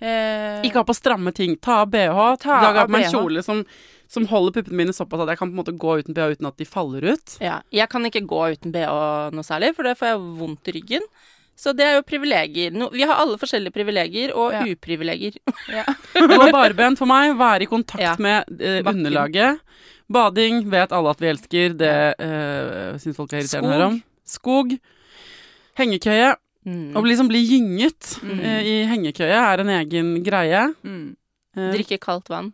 Eh, 0.00 0.62
Ikke 0.66 0.80
ha 0.82 0.84
på 0.88 0.94
stramme 0.96 1.32
ting. 1.32 1.56
Ta 1.62 1.82
av 1.84 1.90
bh. 1.92 2.36
Ta 2.42 2.60
Dag 2.64 2.76
av 2.84 2.90
meg 2.90 3.06
en 3.06 3.12
kjole 3.14 3.42
som, 3.46 3.62
som 4.10 4.26
holder 4.26 4.56
puppene 4.58 4.76
mine 4.82 4.92
såpass 4.96 5.22
at 5.22 5.30
jeg 5.32 5.38
kan 5.38 5.52
på 5.52 5.54
en 5.54 5.60
måte 5.62 5.76
gå 5.78 5.98
uten 6.02 6.14
bh 6.16 6.34
uten 6.34 6.46
at 6.50 6.56
de 6.58 6.66
faller 6.68 7.06
ut. 7.14 7.36
Ja. 7.40 7.60
Jeg 7.72 7.88
kan 7.92 8.04
ikke 8.04 8.24
gå 8.26 8.42
uten 8.56 8.74
bh 8.74 9.30
noe 9.34 9.46
særlig, 9.46 9.74
for 9.76 9.86
det 9.86 9.96
får 10.00 10.12
jeg 10.12 10.24
vondt 10.40 10.68
i 10.68 10.76
ryggen. 10.80 11.06
Så 11.56 11.70
det 11.70 11.84
er 11.86 11.92
jo 11.94 12.02
privilegier. 12.02 12.72
No, 12.74 12.88
vi 12.90 13.04
har 13.06 13.14
alle 13.22 13.38
forskjellige 13.38 13.70
privilegier 13.76 14.32
og 14.34 14.52
Ja. 14.56 14.64
uprivilegier. 14.66 15.36
Gå 16.18 16.50
barbent 16.58 16.98
for 16.98 17.06
meg. 17.06 17.36
Være 17.38 17.62
i 17.62 17.70
kontakt 17.70 18.02
Ja. 18.02 18.16
med 18.18 18.44
eh, 18.60 18.82
underlaget. 18.82 19.60
Bading 20.10 20.64
vet 20.68 20.90
alle 20.92 21.10
at 21.14 21.20
vi 21.22 21.30
elsker. 21.30 21.76
Det 21.78 21.92
eh, 22.18 22.98
syns 22.98 23.16
folk 23.16 23.32
er 23.32 23.44
irriterende 23.44 23.70
å 23.70 23.72
høre 23.76 23.86
om. 23.92 24.00
Skog. 24.26 24.74
Hengekøye. 25.78 26.34
Mm. 26.64 26.94
Å 26.96 27.02
liksom 27.04 27.28
bli 27.28 27.42
gynget 27.44 28.14
Mm. 28.22 28.40
eh, 28.40 28.62
i 28.64 28.74
hengekøye 28.88 29.36
er 29.52 29.60
en 29.60 29.68
egen 29.68 30.22
greie. 30.24 30.74
mm, 30.84 31.16
Eh, 31.56 31.72
Drikke 31.72 31.98
kaldt 32.00 32.28
vann. 32.28 32.52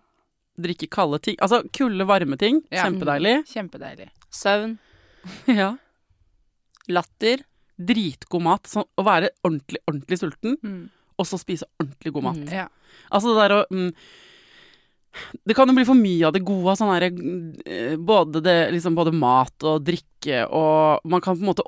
drikke 0.60 0.88
kalde 0.90 1.18
ting. 1.22 1.36
Altså 1.40 1.62
kulde, 1.72 2.04
varme 2.04 2.36
ting. 2.36 2.60
Ja. 2.70 2.84
Kjempedeilig. 2.84 3.46
Kjempedeilig. 3.48 4.08
Søvn. 4.30 4.78
Ja. 5.46 5.76
Latter. 6.88 7.44
Dritgod 7.80 8.42
mat. 8.44 8.66
Sånn, 8.68 8.84
å 8.98 9.04
være 9.06 9.30
ordentlig, 9.46 9.80
ordentlig 9.88 10.18
sulten, 10.20 10.58
Mm. 10.62 10.90
og 11.18 11.24
så 11.26 11.38
spise 11.40 11.64
ordentlig 11.80 12.12
god 12.12 12.22
mat. 12.24 12.36
Mm. 12.36 12.52
Ja. 12.52 12.66
Altså 13.10 13.32
det 13.32 13.48
der 13.48 13.54
å 13.56 13.64
mm, 13.70 13.94
Det 15.44 15.56
kan 15.58 15.66
jo 15.68 15.74
bli 15.74 15.84
for 15.88 15.98
mye 15.98 16.26
av 16.28 16.34
det 16.36 16.42
gode. 16.46 16.76
Sånn 16.78 16.92
der, 16.94 17.06
eh, 17.66 17.96
både, 17.98 18.42
det, 18.44 18.56
liksom 18.76 18.94
både 18.94 19.12
mat 19.16 19.66
og 19.66 19.82
drikke 19.86 20.44
og 20.52 21.00
Man 21.08 21.22
kan 21.24 21.32
på 21.38 21.40
en 21.40 21.48
måte 21.48 21.64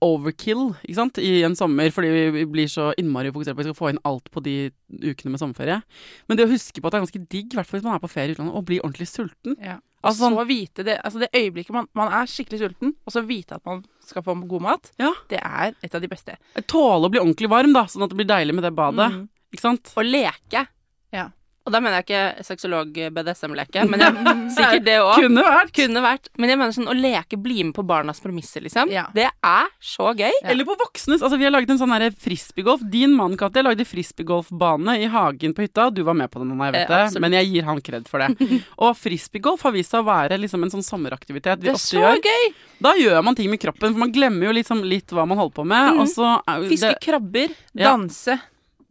overkill 0.00 0.70
ikke 0.80 0.96
sant? 0.96 1.18
i 1.20 1.42
en 1.44 1.54
sommer 1.58 1.90
fordi 1.92 2.08
vi 2.32 2.44
blir 2.48 2.70
så 2.72 2.90
innmari 2.96 3.28
fokusert 3.34 3.52
på 3.54 3.60
at 3.60 3.66
vi 3.66 3.70
skal 3.70 3.78
få 3.78 3.90
inn 3.92 4.00
alt 4.08 4.30
på 4.32 4.40
de 4.44 4.54
ukene 5.02 5.34
med 5.34 5.42
sommerferie. 5.42 5.82
Men 6.26 6.38
det 6.38 6.46
å 6.46 6.52
huske 6.54 6.80
på 6.80 6.88
at 6.88 6.94
det 6.94 7.00
er 7.00 7.04
ganske 7.04 7.24
digg, 7.28 7.52
i 7.52 7.58
hvert 7.58 7.68
fall 7.68 7.80
hvis 7.80 7.84
man 7.86 7.98
er 7.98 8.02
på 8.02 8.10
ferie 8.10 8.32
i 8.32 8.36
utlandet, 8.36 8.56
å 8.56 8.64
bli 8.64 8.80
ordentlig 8.80 9.08
sulten. 9.10 9.58
Ja. 9.60 9.76
Altså, 10.02 10.32
så 10.32 10.46
vite 10.48 10.82
det, 10.82 10.96
altså 11.04 11.20
det 11.22 11.28
øyeblikket 11.36 11.76
man, 11.76 11.86
man 11.94 12.10
er 12.10 12.26
skikkelig 12.26 12.58
sulten, 12.64 12.94
og 13.06 13.14
så 13.14 13.22
vite 13.22 13.60
at 13.60 13.62
man 13.68 13.84
skal 14.02 14.24
få 14.26 14.34
god 14.50 14.64
mat, 14.64 14.90
Ja. 14.98 15.12
det 15.30 15.38
er 15.38 15.76
et 15.78 15.94
av 15.94 16.00
de 16.02 16.08
beste. 16.10 16.34
Tåle 16.66 17.06
å 17.06 17.12
bli 17.12 17.20
ordentlig 17.22 17.52
varm, 17.52 17.70
da, 17.76 17.84
sånn 17.86 18.02
at 18.02 18.10
det 18.10 18.18
blir 18.18 18.26
deilig 18.32 18.56
med 18.56 18.64
det 18.66 18.72
badet. 18.74 19.12
Mm. 19.12 19.28
Ikke 19.52 19.62
sant? 19.68 19.92
Og 20.00 20.08
leke. 20.08 20.64
Ja. 21.12 21.28
Og 21.62 21.70
da 21.74 21.78
mener 21.78 22.00
jeg 22.00 22.06
ikke 22.08 22.44
sexolog-BDSM-leke, 22.48 23.84
men 23.90 24.02
jeg, 24.02 24.14
sikkert 24.56 24.86
det 24.86 24.96
òg. 25.02 25.14
Kunne 25.22 25.44
vært. 25.46 25.72
Kunne 25.76 26.02
vært. 26.04 26.30
Men 26.40 26.50
jeg 26.52 26.58
mener 26.60 26.74
sånn 26.74 26.90
å 26.90 26.96
leke, 26.96 27.38
bli 27.38 27.62
med 27.68 27.74
på 27.76 27.84
barnas 27.86 28.18
premisser, 28.22 28.64
liksom. 28.64 28.90
Ja. 28.92 29.04
Det 29.14 29.28
er 29.30 29.68
så 29.78 30.10
gøy. 30.10 30.26
Ja. 30.40 30.50
Eller 30.50 30.66
på 30.68 30.74
voksnes. 30.80 31.22
Altså, 31.22 31.38
vi 31.38 31.46
har 31.46 31.54
laget 31.54 31.70
en 31.74 31.80
sånn 31.80 31.94
frisbeegolf. 32.18 32.82
Din 32.90 33.14
mann, 33.14 33.36
Katja, 33.38 33.62
lagde 33.62 33.86
frisbeegolfbane 33.88 34.98
i 35.04 35.08
hagen 35.12 35.54
på 35.54 35.62
hytta. 35.66 35.88
Du 35.94 36.02
var 36.06 36.18
med 36.18 36.30
på 36.34 36.42
den, 36.42 36.52
Anna, 36.56 36.70
jeg 36.70 36.78
vet 36.80 36.90
Eh, 36.92 37.08
det. 37.14 37.20
Men 37.22 37.32
jeg 37.38 37.50
gir 37.52 37.68
han 37.70 37.80
kred 37.80 38.08
for 38.10 38.18
det. 38.24 38.50
Og 38.82 38.96
frisbeegolf 38.98 39.62
har 39.68 39.72
vist 39.76 39.94
seg 39.94 40.02
å 40.02 40.08
være 40.10 40.38
liksom 40.42 40.66
en 40.66 40.74
sånn 40.74 40.86
sommeraktivitet 40.86 41.62
vi 41.62 41.70
Det 41.70 41.74
er 41.76 41.78
ofte 41.78 41.94
så 41.94 42.02
gjør. 42.02 42.22
gøy! 42.26 42.54
Da 42.82 42.96
gjør 42.98 43.22
man 43.22 43.38
ting 43.38 43.50
med 43.52 43.62
kroppen, 43.62 43.92
for 43.94 44.02
man 44.02 44.12
glemmer 44.14 44.50
jo 44.50 44.56
liksom 44.58 44.82
litt 44.82 45.12
hva 45.14 45.26
man 45.28 45.38
holder 45.38 45.54
på 45.60 45.64
med. 45.68 45.92
Mm. 45.94 46.00
Og 46.02 46.10
så 46.10 46.32
Fiske 46.66 46.96
det, 46.96 47.02
krabber. 47.04 47.54
Ja. 47.72 47.92
Danse. 47.92 48.40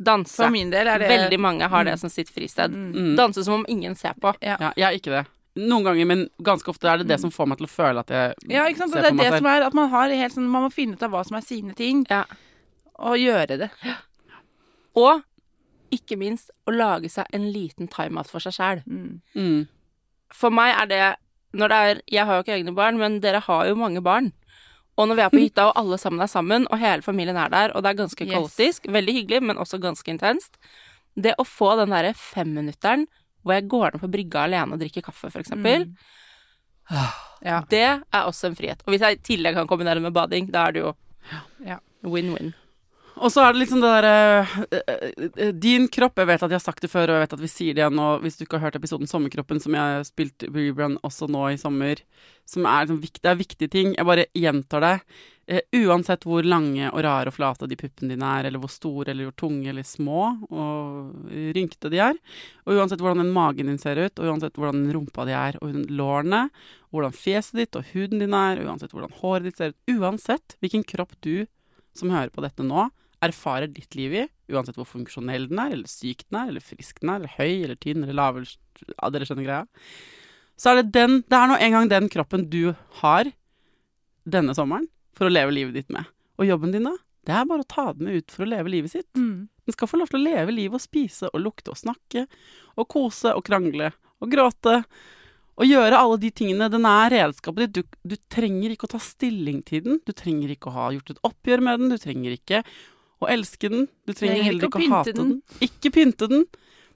Danse. 0.01 0.37
For 0.39 0.53
min 0.53 0.71
del 0.73 0.87
er 0.89 1.01
det 1.01 1.09
Veldig 1.11 1.39
mange 1.41 1.67
har 1.69 1.85
det 1.85 1.97
som 2.01 2.09
sitt 2.09 2.31
fristed. 2.33 2.73
Mm. 2.73 3.13
Danse 3.19 3.43
som 3.45 3.59
om 3.59 3.65
ingen 3.69 3.95
ser 3.95 4.17
på. 4.21 4.33
Ja. 4.41 4.57
ja, 4.59 4.71
jeg 4.75 4.87
er 4.87 4.97
ikke 4.99 5.13
det. 5.13 5.25
Noen 5.61 5.83
ganger, 5.83 6.07
men 6.07 6.21
ganske 6.39 6.71
ofte 6.71 6.87
er 6.87 7.01
det 7.01 7.09
det 7.09 7.17
som 7.19 7.31
får 7.33 7.49
meg 7.51 7.59
til 7.59 7.67
å 7.67 7.71
føle 7.71 7.99
at 8.05 8.13
jeg 8.15 8.53
Ja, 8.53 8.67
ikke 8.71 8.85
sant? 8.85 8.93
Ser 8.95 9.03
det 9.03 9.11
på 9.11 9.15
er 9.15 9.17
meg 9.19 9.25
det 9.25 9.33
selv. 9.33 9.43
som 9.43 9.49
er 9.51 9.65
at 9.67 9.75
man 9.75 9.89
har 9.91 10.13
helt 10.21 10.37
sånn 10.37 10.47
Man 10.47 10.63
må 10.63 10.69
finne 10.71 10.95
ut 10.95 11.03
av 11.03 11.11
hva 11.11 11.25
som 11.27 11.35
er 11.37 11.43
sine 11.43 11.75
ting, 11.75 12.05
Ja. 12.09 12.23
og 12.95 13.17
gjøre 13.19 13.57
det. 13.65 13.69
Og 14.95 15.23
ikke 15.91 16.15
minst 16.17 16.51
å 16.67 16.71
lage 16.71 17.09
seg 17.11 17.27
en 17.35 17.49
liten 17.51 17.89
timeout 17.91 18.29
for 18.31 18.39
seg 18.39 18.55
sjæl. 18.55 18.83
Mm. 18.87 19.21
mm. 19.35 19.67
For 20.31 20.49
meg 20.55 20.71
er 20.77 20.87
det 20.87 21.01
når 21.51 21.67
det 21.67 21.77
er 21.77 22.01
Jeg 22.07 22.25
har 22.25 22.37
jo 22.37 22.43
ikke 22.45 22.55
egne 22.55 22.73
barn, 22.75 22.97
men 22.97 23.19
dere 23.19 23.41
har 23.43 23.65
jo 23.67 23.75
mange 23.75 24.01
barn. 24.01 24.31
Og 25.01 25.07
når 25.09 25.17
vi 25.17 25.23
er 25.25 25.31
på 25.33 25.39
hytta, 25.41 25.65
og 25.71 25.79
alle 25.81 25.97
sammen 25.97 26.21
er 26.21 26.29
sammen, 26.29 26.67
og 26.69 26.77
hele 26.81 27.01
familien 27.05 27.37
er 27.41 27.49
der, 27.49 27.73
og 27.75 27.81
det 27.83 27.89
er 27.91 27.99
ganske 28.03 28.27
Yes. 28.27 28.81
veldig 28.85 29.13
hyggelig, 29.17 29.41
men 29.49 29.57
også 29.57 29.79
ganske 29.81 30.05
intenst 30.13 30.59
Det 31.19 31.33
å 31.41 31.43
få 31.43 31.73
den 31.81 31.89
derre 31.91 32.13
femminutteren 32.15 33.07
hvor 33.43 33.53
jeg 33.57 33.67
går 33.67 33.91
ned 33.95 34.01
på 34.03 34.11
brygga 34.13 34.43
alene 34.45 34.75
og 34.75 34.79
drikker 34.79 35.01
kaffe, 35.01 35.31
for 35.33 35.41
eksempel, 35.41 35.87
Ja. 37.41 37.61
det 37.69 37.81
er 37.81 38.03
også 38.27 38.45
en 38.51 38.55
frihet. 38.55 38.83
Og 38.85 38.93
hvis 38.93 39.01
jeg 39.01 39.17
i 39.17 39.21
tillegg 39.35 39.55
kan 39.55 39.67
kombinere 39.67 39.95
det 39.97 40.03
med 40.03 40.13
bading, 40.13 40.51
da 40.51 40.67
er 40.67 40.71
det 40.71 40.81
jo 40.83 40.95
Ja. 41.65 41.79
win-win. 42.03 42.53
Og 43.21 43.29
så 43.29 43.43
er 43.45 43.53
det 43.53 43.61
liksom 43.61 43.81
det 43.83 43.89
derre 43.93 44.45
øh, 44.73 45.25
øh, 45.29 45.51
Din 45.61 45.85
kropp, 45.93 46.17
jeg 46.17 46.29
vet 46.29 46.41
at 46.41 46.49
jeg 46.49 46.57
har 46.57 46.63
sagt 46.63 46.81
det 46.81 46.89
før, 46.89 47.11
og 47.11 47.19
jeg 47.19 47.25
vet 47.25 47.35
at 47.37 47.43
vi 47.43 47.49
sier 47.51 47.75
det 47.77 47.83
igjen 47.83 47.99
nå, 47.99 48.07
hvis 48.23 48.39
du 48.39 48.47
ikke 48.47 48.57
har 48.57 48.69
hørt 48.69 48.77
episoden 48.79 49.09
Sommerkroppen, 49.09 49.59
som 49.61 49.75
jeg 49.77 49.97
har 49.97 50.07
spilt 50.07 50.47
rerun 50.49 50.97
også 51.05 51.29
nå 51.29 51.43
i 51.51 51.59
sommer, 51.61 52.01
som 52.49 52.65
er 52.65 52.87
liksom 52.87 53.03
viktig, 53.03 53.21
det 53.21 53.29
er 53.29 53.37
viktige 53.37 53.71
ting. 53.71 53.93
Jeg 53.93 54.07
bare 54.09 54.25
gjentar 54.33 54.81
det. 54.81 54.95
Eh, 55.51 55.61
uansett 55.83 56.25
hvor 56.25 56.45
lange 56.47 56.89
og 56.89 57.03
rare 57.05 57.29
og 57.29 57.35
flate 57.35 57.67
de 57.69 57.77
puppene 57.77 58.15
dine 58.15 58.31
er, 58.39 58.47
eller 58.49 58.61
hvor 58.61 58.71
store 58.73 59.11
eller 59.13 59.29
hvor 59.29 59.37
tunge 59.43 59.69
eller 59.69 59.85
små 59.85 60.21
og 60.47 61.27
rynkete 61.29 61.91
de 61.93 61.99
er, 62.01 62.17
og 62.65 62.79
uansett 62.79 63.03
hvordan 63.03 63.21
den 63.21 63.33
magen 63.35 63.69
din 63.69 63.81
ser 63.81 63.99
ut, 64.01 64.15
og 64.17 64.31
uansett 64.31 64.57
hvordan 64.57 64.85
rumpa 64.95 65.27
di 65.27 65.35
er, 65.37 65.59
og 65.61 65.75
lårene, 65.91 66.45
hvordan 66.89 67.13
fjeset 67.13 67.61
ditt 67.61 67.77
og 67.77 67.89
huden 67.91 68.23
din 68.23 68.37
er, 68.37 68.63
uansett 68.65 68.95
hvordan 68.95 69.13
håret 69.21 69.49
ditt 69.49 69.61
ser 69.61 69.75
ut, 69.75 69.81
uansett 69.97 70.57
hvilken 70.63 70.87
kropp 70.87 71.17
du 71.25 71.43
som 71.97 72.13
hører 72.13 72.31
på 72.31 72.45
dette 72.45 72.63
nå, 72.63 72.87
erfarer 73.21 73.69
ditt 73.69 73.95
liv 73.97 74.15
i, 74.17 74.23
uansett 74.51 74.77
hvor 74.79 74.89
funksjonell 74.89 75.47
den 75.51 75.61
er, 75.61 75.75
eller 75.75 75.89
syk 75.89 76.25
den 76.27 76.39
er, 76.39 76.49
eller 76.51 76.65
frisk 76.65 77.01
den 77.03 77.13
er, 77.13 77.21
eller 77.21 77.35
høy 77.37 77.63
eller 77.65 77.77
tynn 77.81 78.03
eller 78.03 78.17
lav, 78.17 78.41
ja, 78.41 79.11
dere 79.13 79.27
skjønner 79.29 79.47
greia, 79.47 79.85
så 80.61 80.71
er 80.71 80.81
det 80.81 80.93
den, 80.95 81.21
det 81.29 81.37
er 81.37 81.49
nå 81.49 81.57
en 81.57 81.77
gang 81.77 81.91
den 81.91 82.09
kroppen 82.13 82.47
du 82.51 82.73
har 83.01 83.29
denne 84.29 84.53
sommeren 84.57 84.89
for 85.17 85.27
å 85.27 85.33
leve 85.33 85.53
livet 85.53 85.77
ditt 85.77 85.93
med. 85.93 86.09
Og 86.41 86.49
jobben 86.49 86.73
din 86.73 86.85
da, 86.89 86.95
det 87.25 87.33
er 87.37 87.47
bare 87.49 87.65
å 87.65 87.69
ta 87.69 87.87
den 87.93 88.07
med 88.07 88.21
ut 88.21 88.33
for 88.33 88.45
å 88.45 88.49
leve 88.49 88.73
livet 88.73 88.93
sitt. 88.93 89.09
Mm. 89.17 89.47
Den 89.65 89.75
skal 89.75 89.89
få 89.89 89.99
lov 90.01 90.11
til 90.11 90.21
å 90.21 90.25
leve 90.25 90.53
livet 90.53 90.77
og 90.77 90.83
spise 90.83 91.29
og 91.29 91.41
lukte 91.43 91.73
og 91.73 91.79
snakke 91.81 92.25
og 92.77 92.87
kose 92.89 93.33
og 93.37 93.43
krangle 93.45 93.91
og 94.21 94.31
gråte 94.31 94.79
og 95.61 95.67
gjøre 95.67 95.99
alle 95.99 96.17
de 96.21 96.31
tingene. 96.33 96.69
Den 96.73 96.87
er 96.89 97.13
redskapet 97.13 97.67
ditt. 97.67 97.77
Du, 97.77 97.99
du 98.13 98.15
trenger 98.31 98.73
ikke 98.73 98.87
å 98.87 98.93
ta 98.95 99.01
stilling 99.03 99.61
til 99.67 99.83
den. 99.85 99.99
Du 100.07 100.13
trenger 100.17 100.53
ikke 100.53 100.71
å 100.71 100.77
ha 100.77 100.87
gjort 100.95 101.13
et 101.13 101.21
oppgjør 101.27 101.65
med 101.67 101.83
den. 101.83 101.93
Du 101.93 102.01
trenger 102.01 102.37
ikke 102.37 102.63
å 103.21 103.29
elske 103.31 103.69
den. 103.71 103.87
Du 104.07 104.13
trenger, 104.13 104.43
heller 104.47 104.67
ikke 104.67 104.81
å 104.81 104.91
hate 104.95 105.15
den. 105.17 105.37
den. 105.37 105.63
Ikke 105.67 105.93
pynte 105.93 106.29
den. 106.31 106.45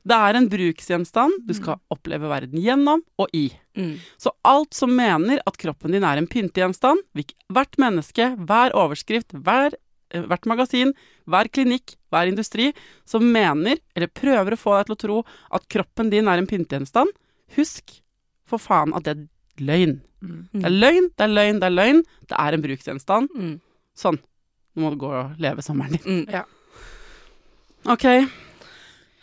Det 0.05 0.17
er 0.27 0.37
en 0.37 0.47
bruksgjenstand 0.49 1.47
du 1.47 1.53
skal 1.57 1.79
oppleve 1.93 2.29
verden 2.29 2.61
gjennom 2.61 3.01
og 3.21 3.31
i. 3.33 3.47
Mm. 3.77 3.95
Så 4.21 4.29
alt 4.45 4.77
som 4.77 4.93
mener 4.93 5.41
at 5.49 5.57
kroppen 5.57 5.95
din 5.95 6.05
er 6.05 6.21
en 6.21 6.29
pyntegjenstand, 6.29 7.01
hvert 7.49 7.79
menneske, 7.81 8.27
hver 8.37 8.75
overskrift, 8.77 9.33
hver, 9.33 9.73
eh, 10.13 10.21
hvert 10.29 10.45
magasin, 10.45 10.93
hver 11.25 11.49
klinikk, 11.49 11.95
hver 12.13 12.29
industri, 12.29 12.69
som 13.09 13.25
mener, 13.25 13.81
eller 13.95 14.13
prøver 14.13 14.53
å 14.53 14.61
få 14.61 14.77
deg 14.77 14.91
til 14.91 14.95
å 14.95 15.03
tro 15.05 15.17
at 15.57 15.65
kroppen 15.73 16.13
din 16.13 16.29
er 16.29 16.37
en 16.37 16.49
pyntegjenstand, 16.53 17.09
husk 17.57 17.97
for 18.45 18.61
faen 18.61 18.93
at 18.93 19.09
det 19.09 19.17
er 19.17 19.25
løgn. 19.65 19.99
Mm. 20.21 20.47
Det 20.53 20.65
er 20.69 20.75
løgn, 20.75 21.09
det 21.17 21.25
er 21.25 21.33
løgn, 21.33 21.59
det 21.59 21.67
er 21.67 21.75
løgn. 21.75 22.05
Det 22.29 22.37
er 22.37 22.53
en 22.53 22.65
bruksgjenstand. 22.65 23.35
Mm. 23.35 23.53
Sånn. 23.97 24.21
Nå 24.75 24.83
må 24.83 24.91
du 24.93 24.97
gå 25.05 25.09
og 25.15 25.37
leve 25.39 25.63
sommeren 25.63 25.95
din. 25.95 26.05
Mm. 26.05 26.25
Ja. 26.33 26.43
Ok. 27.87 28.05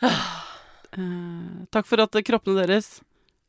Eh, 0.02 1.64
takk 1.72 1.86
for 1.88 2.02
at 2.04 2.16
kroppene 2.26 2.62
deres 2.66 2.88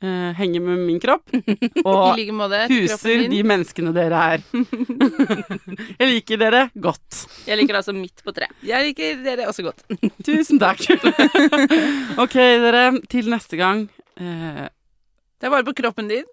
eh, 0.03 0.31
henger 0.37 0.61
med 0.63 0.83
min 0.87 0.99
kropp, 1.03 1.31
I 1.33 1.81
og 1.83 2.13
like 2.19 2.35
måte. 2.35 2.61
huser 2.71 3.23
de 3.31 3.39
menneskene 3.47 3.91
dere 3.95 4.21
er. 4.35 4.43
Jeg 5.99 6.07
liker 6.11 6.39
dere 6.41 6.61
godt. 6.75 7.23
Jeg 7.47 7.59
liker 7.59 7.79
altså 7.81 7.95
midt 7.95 8.23
på 8.23 8.31
tre. 8.35 8.47
Jeg 8.63 8.89
liker 8.89 9.19
dere 9.25 9.47
også 9.51 9.65
godt. 9.67 9.83
Tusen 10.27 10.61
takk. 10.61 10.83
ok, 12.19 12.37
dere. 12.63 12.85
Til 13.11 13.31
neste 13.33 13.59
gang, 13.59 13.85
eh, 14.19 14.65
Ta 15.43 15.49
vare 15.51 15.65
på 15.67 15.73
kroppen 15.75 16.07
din. 16.07 16.23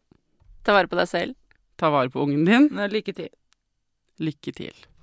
Ta 0.62 0.70
vare 0.76 0.87
på 0.87 0.94
deg 1.00 1.09
selv. 1.11 1.35
ta 1.80 1.88
vare 1.90 2.11
på 2.12 2.22
ungen 2.22 2.44
din. 2.46 2.68
Lykke 2.92 3.14
til. 3.16 3.30
Lykke 4.22 4.52
til. 4.54 4.76